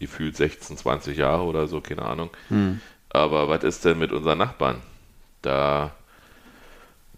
gefühlt 0.00 0.36
16, 0.36 0.76
20 0.78 1.16
Jahre 1.16 1.44
oder 1.44 1.68
so, 1.68 1.80
keine 1.80 2.02
Ahnung. 2.02 2.30
Aber 3.10 3.48
was 3.48 3.62
ist 3.62 3.84
denn 3.84 3.98
mit 4.00 4.10
unseren 4.10 4.38
Nachbarn? 4.38 4.78
Da, 5.42 5.92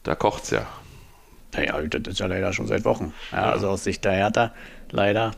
da 0.03 0.15
kocht's 0.15 0.51
ja. 0.51 0.67
Naja, 1.55 1.81
das 1.81 2.13
ist 2.13 2.21
ja 2.21 2.27
leider 2.27 2.53
schon 2.53 2.67
seit 2.67 2.85
Wochen. 2.85 3.15
Ja, 3.33 3.53
Also 3.53 3.71
aus 3.71 3.85
Sicht 3.85 4.05
der 4.05 4.13
Hertha, 4.13 4.53
leider, 4.91 5.33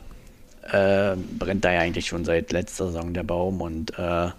äh, 0.63 1.15
brennt 1.39 1.63
da 1.63 1.71
ja 1.71 1.79
eigentlich 1.79 2.07
schon 2.07 2.25
seit 2.25 2.51
letzter 2.51 2.87
Saison 2.87 3.13
der 3.13 3.23
Baum 3.23 3.61
und 3.61 3.97
äh, 3.97 4.29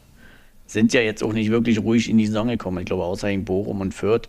sind 0.66 0.92
ja 0.92 1.00
jetzt 1.00 1.23
auch 1.23 1.33
nicht 1.33 1.50
wirklich 1.50 1.80
ruhig 1.80 2.09
in 2.09 2.18
die 2.18 2.26
Saison 2.26 2.49
gekommen. 2.49 2.78
Ich 2.78 2.87
glaube, 2.87 3.04
außer 3.04 3.30
in 3.30 3.44
Bochum 3.44 3.80
und 3.80 3.92
Fürth 3.94 4.28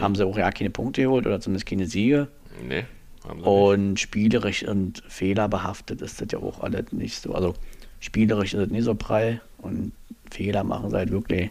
haben 0.00 0.16
sie 0.16 0.26
auch 0.26 0.36
ja 0.36 0.50
keine 0.50 0.70
Punkte 0.70 1.02
geholt 1.02 1.26
oder 1.26 1.40
zumindest 1.40 1.66
keine 1.66 1.86
Siege. 1.86 2.26
Nee, 2.66 2.84
haben 3.22 3.38
sie 3.40 3.46
nicht. 3.46 3.46
Und 3.46 4.00
spielerisch 4.00 4.64
und 4.64 5.02
fehlerbehaftet 5.08 6.02
ist 6.02 6.20
das 6.20 6.28
ja 6.32 6.40
auch 6.40 6.60
alles 6.60 6.92
nicht 6.92 7.22
so. 7.22 7.32
Also 7.32 7.54
spielerisch 8.00 8.54
ist 8.54 8.60
es 8.60 8.70
nicht 8.70 8.84
so 8.84 8.94
prall 8.94 9.40
und 9.58 9.92
Fehler 10.30 10.64
machen 10.64 10.90
sie 10.90 10.96
halt 10.96 11.10
wirklich 11.12 11.50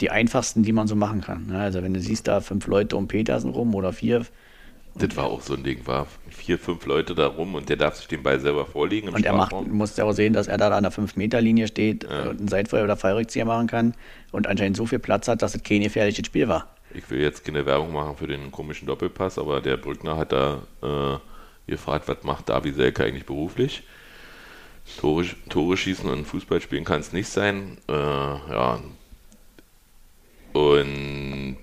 die 0.00 0.10
einfachsten, 0.10 0.62
die 0.62 0.72
man 0.72 0.86
so 0.86 0.94
machen 0.94 1.20
kann. 1.20 1.48
ne? 1.48 1.58
Also 1.58 1.82
wenn 1.82 1.92
du 1.92 2.00
siehst, 2.00 2.28
da 2.28 2.40
fünf 2.40 2.68
Leute 2.68 2.96
um 2.96 3.08
Petersen 3.08 3.50
rum 3.50 3.74
oder 3.74 3.92
vier 3.92 4.24
Das 4.98 5.16
war 5.16 5.26
auch 5.26 5.40
so 5.40 5.54
ein 5.54 5.62
Ding, 5.62 5.86
war 5.86 6.06
vier, 6.30 6.58
fünf 6.58 6.84
Leute 6.86 7.14
da 7.14 7.26
rum 7.26 7.54
und 7.54 7.68
der 7.68 7.76
darf 7.76 7.96
sich 7.96 8.08
den 8.08 8.22
Ball 8.22 8.40
selber 8.40 8.66
vorlegen 8.66 9.08
und 9.08 9.24
er 9.24 9.32
macht, 9.32 9.52
muss 9.68 9.96
ja 9.96 10.04
auch 10.04 10.12
sehen, 10.12 10.32
dass 10.32 10.48
er 10.48 10.58
da 10.58 10.70
an 10.70 10.82
der 10.82 10.92
5-Meter-Linie 10.92 11.68
steht 11.68 12.04
und 12.04 12.12
einen 12.12 12.48
Seitfeuer 12.48 12.84
oder 12.84 12.96
Fallrückzieher 12.96 13.44
machen 13.44 13.66
kann 13.66 13.94
und 14.32 14.46
anscheinend 14.46 14.76
so 14.76 14.86
viel 14.86 14.98
Platz 14.98 15.28
hat, 15.28 15.42
dass 15.42 15.54
es 15.54 15.62
kein 15.62 15.82
gefährliches 15.82 16.26
Spiel 16.26 16.48
war. 16.48 16.66
Ich 16.94 17.08
will 17.10 17.20
jetzt 17.20 17.44
keine 17.44 17.66
Werbung 17.66 17.92
machen 17.92 18.16
für 18.16 18.26
den 18.26 18.50
komischen 18.50 18.86
Doppelpass, 18.86 19.38
aber 19.38 19.60
der 19.60 19.76
Brückner 19.76 20.16
hat 20.16 20.32
da 20.32 20.62
äh, 20.82 21.70
gefragt, 21.70 22.08
was 22.08 22.22
macht 22.22 22.48
Davi 22.48 22.72
Selke 22.72 23.04
eigentlich 23.04 23.26
beruflich? 23.26 23.82
Tore, 24.96 25.26
Tore 25.48 25.76
schießen 25.76 26.08
und 26.08 26.24
Fußball 26.24 26.60
spielen 26.60 26.84
kann 26.84 27.00
es 27.00 27.12
nicht 27.12 27.28
sein. 27.28 27.78
Äh, 27.88 27.92
ja. 27.92 28.80
Und 30.54 31.58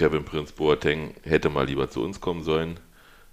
Kevin 0.00 0.24
Prince 0.24 0.54
Boateng 0.54 1.12
hätte 1.24 1.50
mal 1.50 1.66
lieber 1.66 1.90
zu 1.90 2.02
uns 2.02 2.22
kommen 2.22 2.42
sollen. 2.42 2.80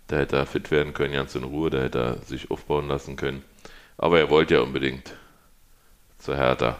Da 0.07 0.17
hätte 0.17 0.35
er 0.35 0.45
fit 0.45 0.69
werden 0.69 0.93
können, 0.93 1.13
ganz 1.13 1.33
in 1.33 1.45
Ruhe, 1.45 1.69
da 1.69 1.81
hätte 1.81 1.97
er 1.97 2.17
sich 2.25 2.51
aufbauen 2.51 2.89
lassen 2.89 3.15
können. 3.15 3.41
Aber 3.97 4.19
er 4.19 4.29
wollte 4.29 4.55
ja 4.55 4.59
unbedingt 4.59 5.13
zur 6.19 6.35
Hertha. 6.35 6.77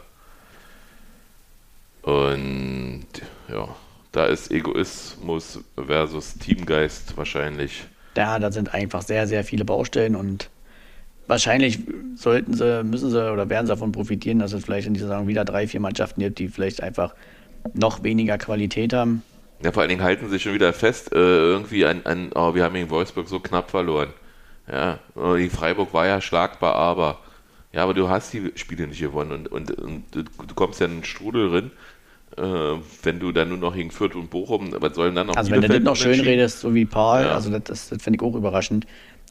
Und 2.01 3.05
ja, 3.47 3.69
da 4.11 4.25
ist 4.25 4.51
Egoismus 4.51 5.63
versus 5.77 6.33
Teamgeist 6.33 7.15
wahrscheinlich. 7.15 7.85
Ja, 8.17 8.39
da 8.39 8.51
sind 8.51 8.73
einfach 8.73 9.03
sehr, 9.03 9.25
sehr 9.25 9.45
viele 9.45 9.63
Baustellen 9.63 10.17
und 10.17 10.49
wahrscheinlich 11.27 11.79
sollten 12.15 12.55
sie, 12.55 12.83
müssen 12.83 13.09
sie 13.09 13.31
oder 13.31 13.47
werden 13.47 13.67
sie 13.67 13.71
davon 13.71 13.93
profitieren, 13.93 14.39
dass 14.39 14.51
es 14.51 14.65
vielleicht 14.65 14.87
in 14.87 14.95
dieser 14.95 15.07
Saison 15.07 15.29
wieder 15.29 15.45
drei, 15.45 15.65
vier 15.65 15.79
Mannschaften 15.79 16.19
gibt, 16.19 16.39
die 16.39 16.49
vielleicht 16.49 16.83
einfach 16.83 17.15
noch 17.73 18.03
weniger 18.03 18.37
Qualität 18.37 18.91
haben. 18.91 19.23
Ja, 19.63 19.71
vor 19.71 19.81
allen 19.81 19.89
Dingen 19.89 20.03
halten 20.03 20.29
sie 20.29 20.39
schon 20.39 20.53
wieder 20.53 20.71
fest, 20.73 21.11
äh, 21.13 21.17
irgendwie 21.17 21.85
an, 21.85 22.01
an 22.05 22.31
oh, 22.35 22.53
wir 22.53 22.63
haben 22.63 22.75
gegen 22.75 22.89
Wolfsburg 22.89 23.27
so 23.27 23.39
knapp 23.39 23.71
verloren. 23.71 24.13
Ja, 24.71 24.99
oh, 25.15 25.35
die 25.35 25.49
Freiburg 25.49 25.93
war 25.93 26.05
ja 26.07 26.21
schlagbar, 26.21 26.75
aber. 26.75 27.19
Ja, 27.73 27.83
aber 27.83 27.93
du 27.93 28.09
hast 28.09 28.33
die 28.33 28.51
Spiele 28.55 28.87
nicht 28.87 28.99
gewonnen 29.01 29.31
und, 29.47 29.47
und, 29.49 29.71
und 29.71 30.03
du 30.15 30.23
du 30.23 30.55
kommst 30.55 30.79
ja 30.79 30.85
in 30.87 30.93
einen 30.93 31.03
Strudel 31.03 31.49
drin, 31.49 31.71
äh, 32.37 32.79
wenn 33.03 33.19
du 33.19 33.31
dann 33.31 33.49
nur 33.49 33.57
noch 33.57 33.75
gegen 33.75 33.91
Fürth 33.91 34.15
und 34.15 34.29
Bochum, 34.29 34.73
was 34.79 34.95
sollen 34.95 35.15
dann 35.15 35.27
noch 35.27 35.35
Also 35.35 35.51
wenn 35.51 35.61
du 35.61 35.67
das 35.69 35.69
Bielefeld 35.69 35.83
noch 35.83 35.95
schön 35.95 36.19
redest, 36.21 36.59
so 36.61 36.73
wie 36.73 36.85
Paul, 36.85 37.23
Ja. 37.23 37.33
also 37.33 37.49
das, 37.51 37.63
das, 37.65 37.89
das 37.89 38.01
finde 38.03 38.17
ich 38.17 38.23
auch 38.23 38.35
überraschend, 38.35 38.87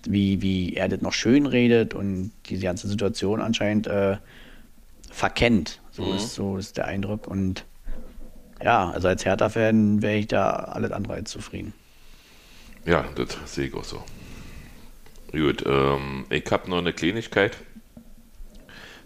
wie, 0.06 0.42
wie 0.42 0.74
er 0.74 0.88
das 0.88 1.00
noch 1.00 1.12
schön 1.12 1.46
redet 1.46 1.94
und 1.94 2.32
diese 2.48 2.62
ganze 2.64 2.88
Situation 2.88 3.40
anscheinend 3.40 3.86
äh, 3.86 4.18
verkennt. 5.10 5.80
So, 5.90 6.12
Mhm. 6.12 6.16
ist, 6.16 6.34
so 6.34 6.56
ist 6.58 6.76
der 6.76 6.86
Eindruck. 6.86 7.26
Und 7.26 7.64
ja, 8.62 8.90
also 8.90 9.08
als 9.08 9.24
Hertha-Fan 9.24 10.02
wäre 10.02 10.16
ich 10.16 10.26
da 10.28 10.50
alles 10.50 10.90
andere 10.92 11.14
als 11.14 11.30
zufrieden. 11.30 11.74
Ja, 12.84 13.04
das 13.14 13.36
sehe 13.54 13.66
ich 13.66 13.74
auch 13.74 13.84
so. 13.84 14.02
Gut, 15.32 15.64
ähm, 15.66 16.24
ich 16.30 16.50
habe 16.50 16.70
noch 16.70 16.78
eine 16.78 16.92
Kleinigkeit. 16.92 17.56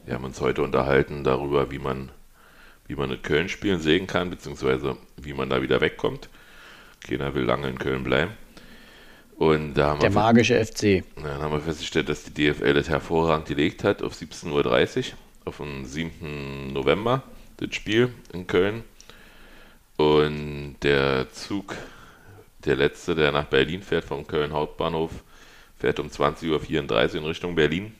Wir 0.04 0.14
haben 0.14 0.24
uns 0.24 0.40
heute 0.40 0.62
unterhalten 0.62 1.24
darüber, 1.24 1.70
wie 1.70 1.78
man, 1.78 2.10
wie 2.86 2.94
man 2.94 3.10
in 3.10 3.22
Köln 3.22 3.48
spielen 3.48 3.80
sehen 3.80 4.06
kann, 4.06 4.30
beziehungsweise 4.30 4.96
wie 5.16 5.32
man 5.34 5.48
da 5.50 5.62
wieder 5.62 5.80
wegkommt. 5.80 6.28
Keiner 7.06 7.34
will 7.34 7.44
lange 7.44 7.68
in 7.68 7.78
Köln 7.78 8.04
bleiben. 8.04 8.32
Und 9.36 9.74
da 9.74 9.88
haben, 9.88 10.00
Der 10.00 10.10
wir, 10.10 10.20
magische 10.20 10.62
FC. 10.62 11.02
dann 11.16 11.40
haben 11.40 11.52
wir 11.52 11.60
festgestellt, 11.60 12.10
dass 12.10 12.24
die 12.24 12.34
DFL 12.34 12.74
das 12.74 12.90
hervorragend 12.90 13.48
gelegt 13.48 13.84
hat 13.84 14.02
auf 14.02 14.12
17.30 14.14 14.98
Uhr, 14.98 15.04
auf 15.46 15.56
den 15.56 15.86
7. 15.86 16.72
November, 16.74 17.22
das 17.56 17.74
Spiel 17.74 18.12
in 18.34 18.46
Köln. 18.46 18.84
Und 20.00 20.76
der 20.82 21.30
Zug, 21.32 21.74
der 22.64 22.76
letzte, 22.76 23.14
der 23.14 23.32
nach 23.32 23.44
Berlin 23.44 23.82
fährt, 23.82 24.04
vom 24.04 24.26
Köln 24.26 24.52
Hauptbahnhof, 24.52 25.10
fährt 25.78 25.98
um 26.00 26.08
20.34 26.08 26.48
Uhr 26.50 27.14
in 27.14 27.24
Richtung 27.24 27.54
Berlin. 27.54 27.94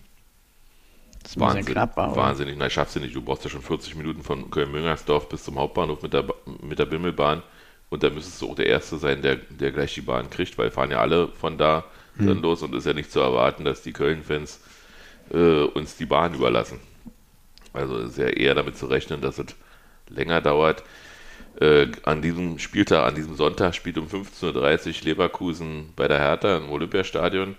Das 1.23 1.33
ist 1.33 1.43
ein 1.43 1.47
bisschen 1.49 1.67
knapp 1.67 1.97
oder? 1.97 2.17
Wahnsinnig, 2.17 2.57
nein, 2.57 2.71
schaffst 2.71 2.97
du 2.97 3.01
nicht. 3.01 3.15
Du 3.15 3.23
brauchst 3.23 3.45
ja 3.45 3.51
schon 3.51 3.63
40 3.63 3.95
Minuten 3.95 4.23
von 4.23 4.51
Köln-Müngersdorf 4.51 5.29
bis 5.29 5.45
zum 5.45 5.59
Hauptbahnhof 5.59 6.03
mit 6.03 6.13
der, 6.13 6.25
mit 6.63 6.79
der 6.79 6.87
Bimmelbahn. 6.87 7.43
Und 7.91 8.03
da 8.03 8.11
müsstest 8.11 8.41
du 8.41 8.51
auch 8.51 8.55
der 8.55 8.67
Erste 8.67 8.97
sein, 8.97 9.21
der, 9.21 9.37
der 9.37 9.73
gleich 9.73 9.95
die 9.95 10.01
Bahn 10.01 10.31
kriegt, 10.31 10.57
weil 10.57 10.71
fahren 10.71 10.91
ja 10.91 11.01
alle 11.01 11.29
von 11.29 11.59
da 11.59 11.85
Hm. 12.21 12.27
dann 12.27 12.43
los 12.43 12.63
und 12.63 12.75
ist 12.75 12.87
ja 12.87 12.93
nicht 12.93 13.11
zu 13.11 13.21
erwarten, 13.21 13.65
dass 13.65 13.83
die 13.83 13.93
Köln-Fans 13.93 14.61
äh, 15.33 15.63
uns 15.63 15.97
die 15.97 16.07
Bahn 16.07 16.35
überlassen. 16.35 16.81
Also 17.73 17.99
ist 17.99 18.19
ja 18.19 18.27
eher 18.27 18.55
damit 18.55 18.77
zu 18.77 18.87
rechnen, 18.87 19.21
dass 19.21 19.39
es 19.39 19.55
länger 20.09 20.41
dauert. 20.41 20.83
Äh, 21.59 21.89
an 22.05 22.23
diesem 22.23 22.59
Spieltag, 22.59 23.07
an 23.07 23.15
diesem 23.15 23.35
Sonntag 23.37 23.75
spielt 23.75 23.99
um 23.99 24.07
15.30 24.07 25.01
Uhr 25.01 25.05
Leverkusen 25.05 25.93
bei 25.97 26.09
der 26.09 26.19
Hertha 26.19 26.57
im 26.57 26.71
Olympiastadion. 26.71 27.57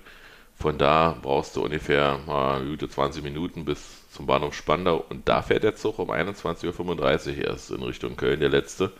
Von 0.56 0.78
da 0.78 1.18
brauchst 1.22 1.56
du 1.56 1.64
ungefähr 1.64 2.20
mal 2.26 2.64
gute 2.64 2.88
20 2.88 3.24
Minuten 3.24 3.66
bis 3.66 4.10
zum 4.12 4.28
Bahnhof 4.28 4.54
Spandau 4.54 5.04
und 5.10 5.28
da 5.28 5.42
fährt 5.42 5.64
der 5.64 5.76
Zug 5.76 6.00
um 6.00 6.12
21.35 6.12 7.38
Uhr 7.38 7.46
erst 7.46 7.72
in 7.72 7.82
Richtung 7.82 8.16
Köln, 8.16 8.40
der 8.40 8.50
letzte. 8.50 8.92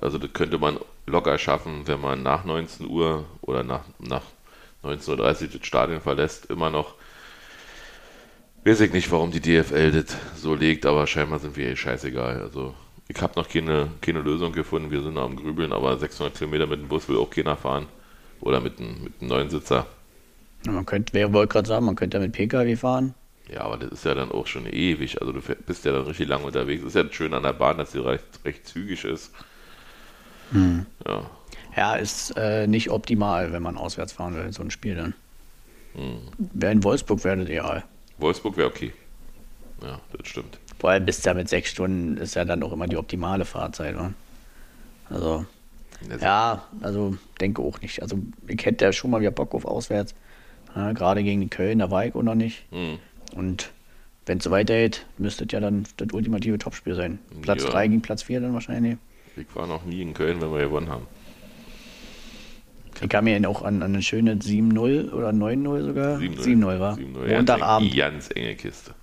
Also 0.00 0.18
das 0.18 0.32
könnte 0.32 0.58
man 0.58 0.78
locker 1.06 1.36
schaffen, 1.36 1.86
wenn 1.86 2.00
man 2.00 2.22
nach 2.22 2.44
19 2.44 2.88
Uhr 2.88 3.26
oder 3.42 3.62
nach, 3.62 3.84
nach 3.98 4.22
19.30 4.82 5.08
Uhr 5.18 5.48
das 5.58 5.66
Stadion 5.66 6.00
verlässt, 6.00 6.46
immer 6.46 6.70
noch. 6.70 6.94
Weiß 8.64 8.80
ich 8.80 8.92
nicht, 8.92 9.10
warum 9.10 9.30
die 9.30 9.40
DFL 9.40 9.92
das 9.92 10.16
so 10.36 10.54
legt, 10.54 10.86
aber 10.86 11.06
scheinbar 11.06 11.38
sind 11.38 11.56
wir 11.56 11.66
eh 11.68 11.76
scheißegal. 11.76 12.40
Also 12.40 12.74
ich 13.10 13.20
habe 13.20 13.32
noch 13.36 13.48
keine, 13.48 13.90
keine 14.00 14.20
Lösung 14.20 14.52
gefunden. 14.52 14.90
Wir 14.90 15.02
sind 15.02 15.14
noch 15.14 15.24
am 15.24 15.36
Grübeln, 15.36 15.72
aber 15.72 15.98
600 15.98 16.36
Kilometer 16.36 16.66
mit 16.66 16.80
dem 16.80 16.88
Bus 16.88 17.08
will 17.08 17.16
auch 17.16 17.28
keiner 17.28 17.56
fahren. 17.56 17.86
Oder 18.40 18.60
mit 18.60 18.78
einem, 18.78 19.04
mit 19.04 19.12
einem 19.20 19.28
neuen 19.28 19.50
Sitzer. 19.50 19.86
Man 20.64 20.86
könnte, 20.86 21.12
wer 21.12 21.32
wollte 21.32 21.52
gerade 21.52 21.68
sagen, 21.68 21.86
man 21.86 21.96
könnte 21.96 22.18
ja 22.18 22.22
mit 22.22 22.32
Pkw 22.32 22.76
fahren. 22.76 23.14
Ja, 23.52 23.62
aber 23.62 23.78
das 23.78 23.90
ist 23.90 24.04
ja 24.04 24.14
dann 24.14 24.30
auch 24.30 24.46
schon 24.46 24.66
ewig. 24.66 25.20
Also 25.20 25.32
du 25.32 25.40
bist 25.40 25.84
ja 25.84 25.92
dann 25.92 26.06
richtig 26.06 26.28
lange 26.28 26.44
unterwegs. 26.44 26.84
Ist 26.84 26.94
ja 26.94 27.04
schön 27.10 27.34
an 27.34 27.42
der 27.42 27.52
Bahn, 27.52 27.78
dass 27.78 27.92
sie 27.92 27.98
recht, 27.98 28.24
recht 28.44 28.66
zügig 28.66 29.04
ist. 29.04 29.32
Ja. 31.06 31.30
Ja, 31.76 31.94
ist 31.96 32.36
äh, 32.36 32.66
nicht 32.66 32.90
optimal, 32.90 33.52
wenn 33.52 33.62
man 33.62 33.76
auswärts 33.76 34.12
fahren 34.12 34.34
will, 34.34 34.52
so 34.52 34.62
ein 34.62 34.70
Spiel 34.70 34.94
dann. 34.94 35.14
Hm. 35.94 36.20
Wäre 36.38 36.72
in 36.72 36.84
Wolfsburg 36.84 37.24
wäre 37.24 37.38
das 37.38 37.46
ideal. 37.46 37.84
Wolfsburg 38.18 38.56
wäre 38.56 38.68
okay. 38.68 38.92
Ja, 39.82 40.00
das 40.16 40.28
stimmt. 40.28 40.58
Vor 40.80 40.90
allem 40.90 41.04
bis 41.04 41.20
da 41.20 41.34
mit 41.34 41.48
sechs 41.50 41.70
Stunden 41.70 42.16
ist 42.16 42.34
ja 42.34 42.44
dann 42.46 42.62
auch 42.62 42.72
immer 42.72 42.86
die 42.88 42.96
optimale 42.96 43.44
Fahrzeit. 43.44 43.96
Wa? 43.96 44.12
Also, 45.10 45.44
Das- 46.08 46.22
ja, 46.22 46.62
also 46.80 47.16
denke 47.40 47.60
auch 47.60 47.80
nicht. 47.82 48.00
Also 48.00 48.18
ich 48.48 48.64
hätte 48.64 48.86
ja 48.86 48.92
schon 48.92 49.10
mal 49.10 49.20
wieder 49.20 49.30
Bock 49.30 49.54
auf 49.54 49.66
auswärts. 49.66 50.14
Ja, 50.74 50.92
gerade 50.92 51.22
gegen 51.22 51.40
den 51.40 51.50
Köln, 51.50 51.80
da 51.80 51.90
war 51.90 52.06
ich 52.06 52.14
auch 52.14 52.22
noch 52.22 52.34
nicht. 52.34 52.64
Hm. 52.70 52.98
Und 53.36 53.70
wenn 54.24 54.38
es 54.38 54.44
so 54.44 54.50
weitergeht, 54.50 55.04
müsste 55.18 55.46
ja 55.50 55.60
dann 55.60 55.84
das 55.98 56.08
ultimative 56.12 56.56
Topspiel 56.56 56.94
sein. 56.94 57.18
Platz 57.42 57.62
Ja. 57.64 57.70
3 57.70 57.88
gegen 57.88 58.00
Platz 58.02 58.22
4 58.22 58.40
dann 58.40 58.54
wahrscheinlich. 58.54 58.96
Ich 59.36 59.54
war 59.54 59.66
noch 59.66 59.84
nie 59.84 60.00
in 60.00 60.14
Köln, 60.14 60.40
wenn 60.40 60.50
wir 60.52 60.60
gewonnen 60.60 60.88
haben. 60.88 61.06
Ich 63.02 63.08
kann 63.08 63.24
mir 63.24 63.48
auch 63.48 63.62
an, 63.62 63.82
an 63.82 63.92
eine 63.94 64.02
schöne 64.02 64.36
7-0 64.36 65.12
oder 65.12 65.30
9-0 65.30 65.84
sogar. 65.84 66.18
7-0. 66.18 66.40
7-0 66.42 66.80
war. 66.80 66.94
7-0, 66.96 67.34
Montagabend. 67.36 67.94
Ganz, 67.96 68.28
ganz 68.28 68.36
enge 68.36 68.54
Kiste. 68.56 68.94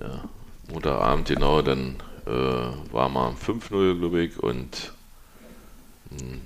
Ja, 0.00 0.24
Montagabend, 0.72 1.28
genau, 1.28 1.62
dann 1.62 1.96
äh, 2.26 2.30
war 2.92 3.08
mal 3.08 3.32
5-0, 3.32 3.98
glaube 3.98 4.22
ich, 4.22 4.38
und 4.38 4.92
hm, 6.10 6.40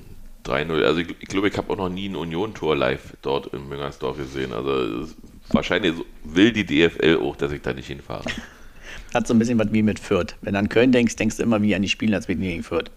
3-0. 0.44 0.82
Also 0.85 1.00
ich, 1.00 1.18
glaube, 1.20 1.48
ich 1.48 1.56
habe 1.56 1.72
auch 1.72 1.76
noch 1.76 1.88
nie 1.88 2.09
ein 2.09 2.16
Union-Tor 2.16 2.76
live 2.76 3.16
dort 3.22 3.46
in 3.48 3.68
Müngersdorf 3.68 4.16
gesehen. 4.16 4.52
Also 4.52 5.02
ist, 5.02 5.16
wahrscheinlich 5.50 5.94
will 6.24 6.52
die 6.52 6.64
DFL 6.64 7.20
auch, 7.22 7.37
dass 7.37 7.52
ich 7.52 7.62
da 7.62 7.72
nicht 7.72 7.88
hinfahre. 7.88 8.24
Hat 9.14 9.26
so 9.26 9.35
ein 9.35 9.38
bisschen 9.38 9.59
was 9.59 9.72
wie 9.72 9.82
mit 9.82 9.98
Fürth. 9.98 10.37
Wenn 10.42 10.54
du 10.54 10.59
an 10.59 10.68
Köln 10.68 10.92
denkst, 10.92 11.16
denkst 11.16 11.37
du 11.37 11.42
immer 11.42 11.62
wie 11.62 11.74
an 11.74 11.82
die 11.82 11.88
Spiele, 11.88 12.16
als 12.16 12.28
wir 12.28 12.35
gegen 12.37 12.62
Fürth. 12.62 12.90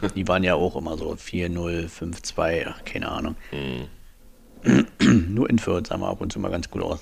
Die 0.16 0.26
waren 0.26 0.42
ja 0.42 0.54
auch 0.54 0.76
immer 0.76 0.98
so 0.98 1.12
4-0, 1.12 1.88
5-2, 1.88 2.66
ach, 2.68 2.84
keine 2.84 3.08
Ahnung. 3.08 3.36
Hm. 3.50 4.86
Nur 5.34 5.48
in 5.48 5.58
Fürth 5.58 5.86
sah 5.86 5.96
man 5.96 6.10
ab 6.10 6.20
und 6.20 6.32
zu 6.32 6.40
mal 6.40 6.50
ganz 6.50 6.70
gut 6.70 6.82
aus. 6.82 7.00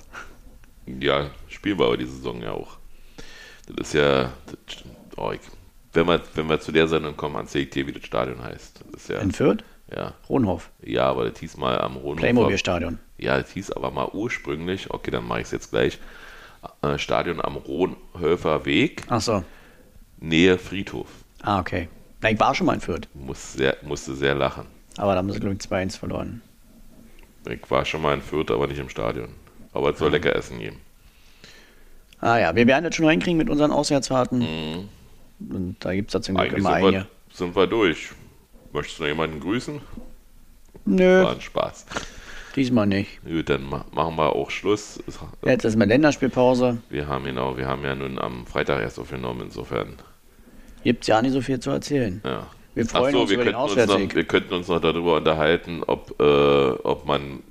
Ja, 1.00 1.30
spielen 1.48 1.78
wir 1.78 1.86
aber 1.86 1.96
die 1.96 2.04
Saison 2.04 2.42
ja 2.42 2.52
auch. 2.52 2.78
Das 3.66 3.88
ist 3.88 3.94
ja, 3.94 4.33
oh, 5.16 5.33
ich, 5.33 5.40
wenn, 5.92 6.07
wir, 6.07 6.20
wenn 6.35 6.48
wir 6.48 6.61
zu 6.61 6.72
der 6.72 6.88
Sendung 6.88 7.16
kommen, 7.16 7.37
erzähle 7.37 7.64
ich 7.64 7.70
dir, 7.70 7.87
wie 7.87 7.92
das 7.92 8.05
Stadion 8.05 8.42
heißt. 8.42 8.81
Das 8.92 9.09
ja, 9.09 9.20
In 9.20 9.33
Fürth? 9.33 9.64
ja, 9.94 10.12
Ronhof, 10.29 10.70
ja, 10.83 11.05
aber 11.09 11.31
das 11.31 11.38
hieß 11.40 11.57
mal 11.57 11.81
am 11.81 11.96
Ronhofer. 11.96 12.16
Playmobil-Stadion. 12.20 12.98
Ja, 13.18 13.40
das 13.40 13.50
hieß 13.53 13.70
aber 13.72 13.90
mal 13.90 14.09
ursprünglich, 14.12 14.90
okay, 14.90 15.11
dann 15.11 15.27
mache 15.27 15.40
ich 15.40 15.46
es 15.46 15.53
jetzt 15.53 15.70
gleich, 15.70 15.98
äh, 16.83 16.98
Stadion 16.98 17.40
am 17.40 17.57
Ronhöfer 17.57 18.64
Weg, 18.64 19.03
Ach 19.09 19.20
so. 19.20 19.44
Nähe 20.18 20.59
Friedhof. 20.59 21.09
Ah, 21.42 21.61
okay. 21.61 21.88
Na, 22.20 22.31
ich 22.31 22.40
war 22.40 22.55
schon 22.55 22.66
mal 22.66 22.74
in 22.74 22.81
Fürth, 22.81 23.09
Muss 23.14 23.53
sehr, 23.55 23.77
musste 23.83 24.14
sehr 24.14 24.35
lachen. 24.35 24.66
aber 24.96 25.12
da 25.12 25.18
haben 25.18 25.31
sie, 25.31 25.40
glaube 25.40 25.55
ich, 25.55 25.61
2-1 25.61 25.98
verloren. 25.98 26.42
Ich 27.48 27.70
war 27.70 27.85
schon 27.85 28.00
mal 28.03 28.14
in 28.14 28.22
Fürth, 28.22 28.50
aber 28.50 28.66
nicht 28.66 28.79
im 28.79 28.88
Stadion. 28.88 29.29
Aber 29.74 29.90
es 29.90 29.98
soll 29.98 30.11
lecker 30.11 30.35
Essen 30.35 30.59
geben. 30.59 30.81
Ah 32.24 32.38
ja, 32.38 32.56
wir 32.56 32.66
werden 32.66 32.84
das 32.84 32.94
schon 32.94 33.04
reinkriegen 33.04 33.37
mit 33.37 33.50
unseren 33.50 33.70
Auswärtsfahrten. 33.70 34.38
Mhm. 34.38 34.88
Und 35.54 35.76
da 35.80 35.92
gibt 35.94 36.08
es 36.08 36.12
da 36.14 36.22
zum 36.22 36.37
Glück 36.37 36.46
Eigentlich 36.46 36.58
immer 36.60 36.70
sind 36.76 36.84
einige. 36.84 36.92
wir, 37.02 37.06
sind 37.37 37.54
wir 37.54 37.66
durch. 37.66 38.10
Möchtest 38.72 38.98
du 38.98 39.02
noch 39.02 39.08
jemanden 39.10 39.40
grüßen? 39.40 39.80
Nö, 40.87 41.22
War 41.22 41.32
ein 41.34 41.40
Spaß. 41.42 41.84
diesmal 42.56 42.87
nicht. 42.87 43.20
Gut, 43.26 43.50
dann 43.50 43.64
ma 43.68 43.84
machen 43.92 44.16
wir 44.16 44.34
auch 44.34 44.50
Schluss. 44.50 45.02
Es- 45.06 45.18
Jetzt 45.44 45.64
ist 45.66 45.76
mal 45.76 45.87
Länderspielpause. 45.87 46.78
Wir 46.88 47.06
haben 47.08 47.24
genau, 47.24 47.58
wir 47.58 47.66
haben 47.68 47.84
ja 47.84 47.94
nun 47.94 48.18
am 48.18 48.46
Freitag 48.46 48.80
erst 48.80 48.98
aufgenommen, 48.98 49.42
insofern. 49.44 49.96
Gibt 50.82 51.06
ja 51.06 51.20
nicht 51.20 51.32
so 51.32 51.42
viel 51.42 51.60
zu 51.60 51.70
erzählen. 51.70 52.22
Ja. 52.24 52.46
Wir 52.74 52.87
freuen 52.87 53.12
so, 53.12 53.20
uns 53.20 53.30
wir 53.30 53.37
über 53.37 53.44
den 53.44 53.52
könnten, 53.54 53.78
uns 53.80 53.87
noch, 53.87 54.14
wir 54.14 54.24
könnten 54.24 54.54
uns 54.54 54.68
noch 54.68 54.80
darüber 54.80 55.16
unterhalten, 55.16 55.82
ob, 55.87 56.18
äh, 56.20 56.70
ob 56.82 57.04
man 57.06 57.42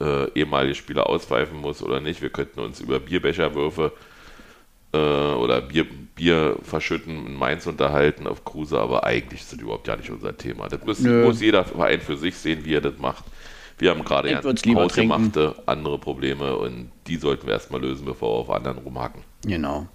äh, 0.00 0.30
ehemalige 0.34 0.74
Spieler 0.74 1.06
auspfeifen 1.08 1.58
muss 1.60 1.82
oder 1.82 2.00
nicht. 2.00 2.22
Wir 2.22 2.30
könnten 2.30 2.60
uns 2.60 2.80
über 2.80 2.98
Bierbecherwürfe 2.98 3.92
äh, 3.94 4.11
oder 4.92 5.62
Bier, 5.62 5.86
Bier 6.14 6.56
verschütten 6.62 7.26
in 7.26 7.34
Mainz 7.34 7.66
unterhalten 7.66 8.26
auf 8.26 8.44
Kruse, 8.44 8.78
aber 8.78 9.04
eigentlich 9.04 9.40
ist 9.40 9.52
das 9.52 9.58
überhaupt 9.58 9.88
ja 9.88 9.96
nicht 9.96 10.10
unser 10.10 10.36
Thema. 10.36 10.68
Das 10.68 10.84
muss, 10.84 11.00
muss 11.00 11.40
jeder 11.40 11.64
Verein 11.64 12.00
für 12.00 12.16
sich 12.16 12.36
sehen, 12.36 12.64
wie 12.64 12.74
er 12.74 12.82
das 12.82 12.98
macht. 12.98 13.24
Wir 13.78 13.90
haben 13.90 14.04
gerade 14.04 14.30
ja 14.30 14.42
hausgemachte 14.42 15.54
andere 15.66 15.98
Probleme 15.98 16.56
und 16.56 16.90
die 17.06 17.16
sollten 17.16 17.46
wir 17.46 17.54
erstmal 17.54 17.80
lösen, 17.80 18.04
bevor 18.04 18.34
wir 18.34 18.40
auf 18.40 18.50
anderen 18.50 18.78
rumhacken. 18.78 19.22
Genau. 19.44 19.88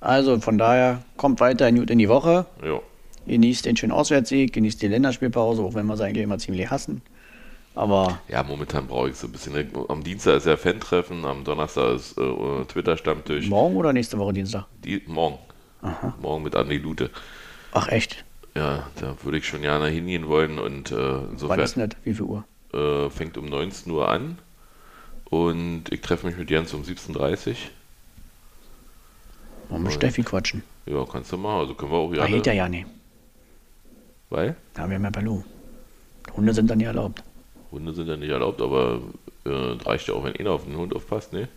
Also 0.00 0.38
von 0.40 0.58
daher, 0.58 1.02
kommt 1.16 1.40
weiter 1.40 1.70
gut 1.72 1.90
in 1.90 1.98
die 1.98 2.08
Woche. 2.08 2.46
Ja. 2.64 2.80
Genießt 3.26 3.66
den 3.66 3.76
schönen 3.76 3.92
Auswärtssieg, 3.92 4.52
genießt 4.52 4.80
die 4.80 4.88
Länderspielpause, 4.88 5.62
auch 5.62 5.74
wenn 5.74 5.86
wir 5.86 5.94
es 5.94 6.00
eigentlich 6.00 6.24
immer 6.24 6.38
ziemlich 6.38 6.70
hassen. 6.70 7.02
Aber 7.74 8.20
Ja, 8.28 8.42
momentan 8.42 8.86
brauche 8.86 9.10
ich 9.10 9.16
so 9.16 9.26
ein 9.26 9.32
bisschen. 9.32 9.68
Am 9.88 10.04
Dienstag 10.04 10.36
ist 10.36 10.46
ja 10.46 10.56
Fan-Treffen, 10.56 11.24
am 11.24 11.42
Donnerstag 11.44 11.96
ist 11.96 12.16
äh, 12.18 12.64
Twitter-Stammtisch. 12.66 13.48
morgen 13.48 13.76
oder 13.76 13.92
nächste 13.92 14.16
Woche 14.18 14.32
Dienstag? 14.32 14.66
Die, 14.84 15.02
morgen. 15.06 15.38
Morgen 16.20 16.44
mit 16.44 16.54
Andi 16.56 16.78
Lute. 16.78 17.10
Ach 17.72 17.88
echt? 17.88 18.24
Ja, 18.54 18.86
da 19.00 19.16
würde 19.22 19.38
ich 19.38 19.46
schon 19.48 19.62
gerne 19.62 19.88
hingehen 19.88 20.28
wollen 20.28 20.58
und 20.58 20.92
äh, 20.92 20.96
Wann 20.96 21.30
insofern 21.32 21.60
ist 21.60 21.76
denn 21.76 21.88
das? 21.90 21.98
Wie 22.04 22.14
viel 22.14 22.24
Uhr? 22.24 22.44
äh, 22.72 23.10
fängt 23.10 23.36
um 23.36 23.46
19 23.46 23.90
Uhr 23.92 24.08
an 24.08 24.38
und 25.24 25.84
ich 25.90 26.00
treffe 26.00 26.26
mich 26.26 26.36
mit 26.36 26.50
Jens 26.50 26.72
um 26.72 26.82
17.30 26.82 27.48
Uhr. 27.50 27.56
Wollen 29.70 29.82
wir 29.82 29.90
Steffi 29.90 30.22
quatschen? 30.22 30.62
Ja, 30.86 31.04
kannst 31.04 31.32
du 31.32 31.36
machen. 31.36 31.60
Also 31.60 31.74
können 31.74 31.90
wir 31.90 31.98
auch 31.98 32.12
Da 32.14 32.26
ja. 32.26 32.36
geht 32.36 32.46
er 32.46 32.52
ja 32.54 32.68
nicht. 32.68 32.86
Weil 34.30 34.54
Da 34.74 34.82
haben 34.82 34.90
wir 34.90 34.98
mehr 34.98 35.10
Balou. 35.10 35.42
Hunde 36.36 36.54
sind 36.54 36.70
dann 36.70 36.78
nicht 36.78 36.86
erlaubt. 36.86 37.22
Hunde 37.74 37.92
sind 37.92 38.08
ja 38.08 38.16
nicht 38.16 38.30
erlaubt, 38.30 38.60
aber 38.62 39.00
äh, 39.44 39.50
reicht 39.84 40.08
ja 40.08 40.14
auch, 40.14 40.24
wenn 40.24 40.36
einer 40.36 40.50
auf 40.52 40.64
den 40.64 40.76
Hund 40.76 40.94
aufpasst, 40.94 41.32
ne? 41.32 41.48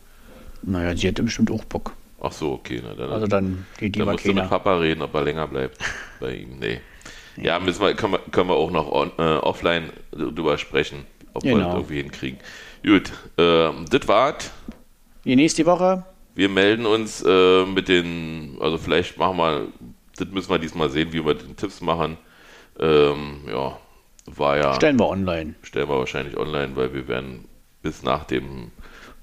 Naja, 0.63 0.95
sie 0.95 1.07
hätte 1.07 1.23
bestimmt 1.23 1.51
auch 1.51 1.63
Bock. 1.65 1.93
Ach 2.19 2.31
so, 2.31 2.53
okay. 2.53 2.81
Na, 2.83 2.93
dann, 2.95 3.11
Also 3.11 3.27
dann 3.27 3.65
geht 3.77 3.95
Dann 3.95 4.01
lieber 4.01 4.11
musst 4.13 4.25
du 4.25 4.33
mit. 4.33 4.49
Papa 4.49 4.77
reden, 4.79 5.01
ob 5.01 5.13
er 5.13 5.21
länger 5.23 5.47
bleibt 5.47 5.77
bei 6.19 6.35
ihm. 6.35 6.57
Nee. 6.59 6.81
Ja, 7.37 7.59
müssen 7.59 7.81
wir, 7.81 7.93
können, 7.93 8.13
wir, 8.13 8.19
können 8.31 8.49
wir 8.49 8.55
auch 8.55 8.71
noch 8.71 8.91
on, 8.91 9.11
äh, 9.19 9.21
offline 9.37 9.91
drüber 10.11 10.57
sprechen, 10.57 11.05
ob 11.33 11.43
wir 11.43 11.53
Genau. 11.53 11.65
das 11.67 11.75
irgendwie 11.75 12.01
hinkriegen. 12.01 12.39
Gut, 12.83 13.11
äh, 13.37 13.69
das 13.89 14.07
war's. 14.07 14.51
Die 15.23 15.65
Woche. 15.65 16.03
Wir 16.33 16.49
melden 16.49 16.85
uns 16.85 17.23
äh, 17.23 17.65
mit 17.65 17.87
den, 17.87 18.57
also 18.59 18.77
vielleicht 18.77 19.17
machen 19.17 19.37
wir, 19.37 19.67
das 20.17 20.27
müssen 20.29 20.49
wir 20.49 20.59
diesmal 20.59 20.89
sehen, 20.89 21.11
wie 21.11 21.23
wir 21.25 21.33
den 21.33 21.55
Tipps 21.55 21.81
machen. 21.81 22.17
Ähm, 22.79 23.41
ja, 23.47 23.77
war 24.27 24.57
ja, 24.57 24.73
Stellen 24.75 24.99
wir 24.99 25.07
online. 25.07 25.55
stellen 25.63 25.89
wir 25.89 25.97
wahrscheinlich 25.97 26.37
online, 26.37 26.75
weil 26.75 26.93
wir 26.93 27.07
werden 27.07 27.45
bis 27.81 28.03
nach 28.03 28.25
dem 28.25 28.71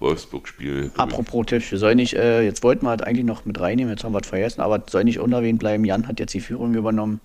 Wolfsburg-Spiel. 0.00 0.90
Apropos 0.96 1.46
Tipps, 1.46 1.70
wir 1.70 1.78
sollen 1.78 1.96
nicht, 1.96 2.14
äh, 2.14 2.42
jetzt 2.42 2.62
wollten 2.62 2.84
wir 2.86 2.90
halt 2.90 3.02
eigentlich 3.04 3.24
noch 3.24 3.44
mit 3.44 3.60
reinnehmen, 3.60 3.92
jetzt 3.92 4.04
haben 4.04 4.12
wir 4.12 4.20
es 4.20 4.26
vergessen, 4.28 4.60
aber 4.60 4.82
soll 4.88 5.04
nicht 5.04 5.18
unerwähnt 5.20 5.58
bleiben. 5.58 5.84
Jan 5.84 6.08
hat 6.08 6.18
jetzt 6.20 6.34
die 6.34 6.40
Führung 6.40 6.74
übernommen. 6.74 7.20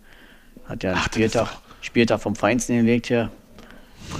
Hat 0.65 0.83
ja 0.83 0.91
einen 0.91 0.99
Ach, 1.01 1.05
Spieltag, 1.07 1.47
doch- 1.47 1.61
Spieltag 1.81 2.21
vom 2.21 2.35
Feinsten 2.35 2.75
hingelegt 2.75 3.07
hier. 3.07 3.31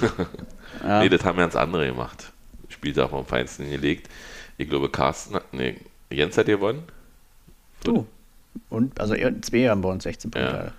Ja. 0.84 1.00
Nee, 1.02 1.08
das 1.10 1.24
haben 1.24 1.36
ganz 1.36 1.56
andere 1.56 1.84
gemacht. 1.86 2.32
Spieltag 2.68 3.10
vom 3.10 3.26
Feinsten 3.26 3.68
gelegt. 3.68 4.08
Ich 4.56 4.68
glaube, 4.70 4.88
Carsten 4.88 5.34
hat, 5.34 5.52
nee, 5.52 5.76
Jens 6.10 6.38
hat 6.38 6.46
gewonnen. 6.46 6.84
Du. 7.84 8.06
Und 8.70 8.98
also 8.98 9.14
zwei 9.42 9.68
haben 9.68 9.82
bei 9.82 9.90
uns 9.90 10.04
16 10.04 10.30
Punkte. 10.30 10.50
Ja. 10.50 10.72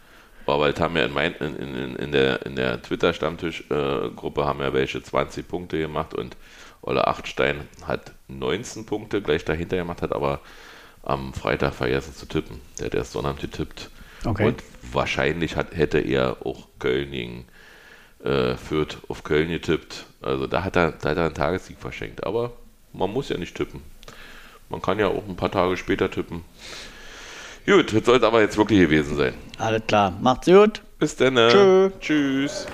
Aber 0.52 0.72
das 0.72 0.80
haben 0.82 0.96
ja 0.98 1.06
in, 1.06 1.14
mein, 1.14 1.34
in, 1.36 1.56
in, 1.56 1.96
in 1.96 2.12
der, 2.12 2.46
in 2.46 2.56
der 2.56 2.82
Twitter-Stammtisch-Gruppe 2.82 4.46
haben 4.46 4.60
ja 4.60 4.74
welche 4.74 5.02
20 5.02 5.48
Punkte 5.48 5.80
gemacht 5.80 6.14
und 6.14 6.36
Olle 6.82 7.08
Achtstein 7.08 7.68
hat 7.86 8.12
19 8.28 8.86
Punkte 8.86 9.22
gleich 9.22 9.46
dahinter 9.46 9.78
gemacht, 9.78 10.02
hat 10.02 10.14
aber 10.14 10.40
am 11.04 11.34
Freitag 11.34 11.74
vergessen 11.74 12.16
zu 12.16 12.26
tippen. 12.26 12.60
Der 12.80 12.88
hat 12.88 12.96
erst 12.96 13.12
Sonnabend 13.12 13.42
getippt. 13.42 13.90
Okay. 14.26 14.48
Und 14.48 14.64
wahrscheinlich 14.92 15.56
hat, 15.56 15.76
hätte 15.76 16.00
er 16.00 16.46
auch 16.46 16.68
Köln 16.80 17.12
gegen 17.12 17.46
äh, 18.24 18.56
Fürth 18.56 18.98
auf 19.08 19.24
Köln 19.24 19.50
getippt. 19.50 20.06
Also 20.22 20.48
da 20.48 20.64
hat, 20.64 20.76
er, 20.76 20.92
da 20.92 21.10
hat 21.10 21.18
er 21.18 21.26
einen 21.26 21.36
Tagessieg 21.36 21.78
verschenkt. 21.80 22.24
Aber 22.24 22.54
man 22.94 23.12
muss 23.12 23.30
ja 23.30 23.38
nicht 23.38 23.56
tippen. 23.56 23.82
Man 24.70 24.82
kann 24.82 25.00
ja 25.00 25.08
auch 25.08 25.28
ein 25.28 25.36
paar 25.36 25.52
Tage 25.52 25.78
später 25.78 26.10
tippen. 26.10 26.44
Gut, 27.66 27.94
das 27.96 28.06
sollte 28.06 28.26
aber 28.28 28.42
jetzt 28.42 28.58
wirklich 28.58 28.80
gewesen 28.80 29.16
sein. 29.16 29.34
Alles 29.58 29.84
klar. 29.88 30.14
Macht's 30.22 30.48
gut. 30.48 30.82
Bis 31.00 31.16
dann. 31.16 31.36
ne? 31.36 31.50
Tschö. 31.52 31.90
Tschüss. 32.00 32.68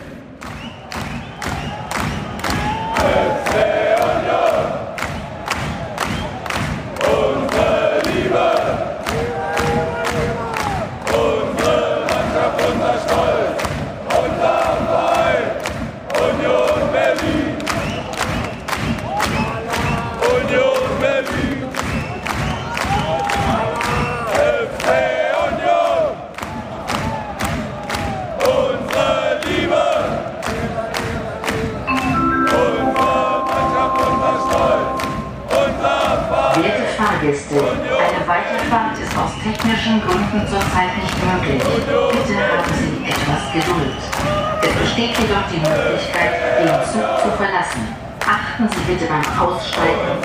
Beim 49.18 49.50
Aussteigen 49.50 50.22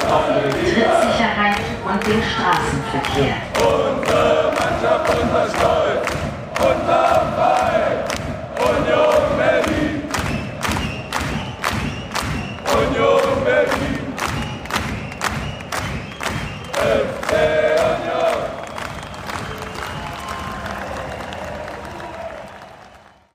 Trittsicherheit 0.60 1.56
und 1.86 2.06
den 2.06 2.22
Straßenverkehr. 2.22 3.36
Mannschaft, 4.52 5.08
unser 5.08 5.48
unser 5.48 5.81